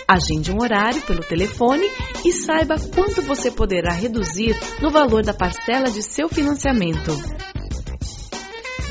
Agende 0.07 0.51
um 0.51 0.61
horário 0.61 1.01
pelo 1.01 1.23
telefone 1.23 1.89
e 2.23 2.31
saiba 2.31 2.75
quanto 2.93 3.23
você 3.23 3.49
poderá 3.49 3.91
reduzir 3.91 4.55
no 4.81 4.91
valor 4.91 5.23
da 5.23 5.33
parcela 5.33 5.89
de 5.89 6.03
seu 6.03 6.29
financiamento. 6.29 7.11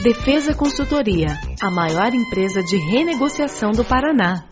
Defesa 0.03 0.53
Consultoria, 0.55 1.39
a 1.63 1.71
maior 1.71 2.13
empresa 2.13 2.61
de 2.63 2.77
renegociação 2.77 3.71
do 3.71 3.85
Paraná. 3.85 4.52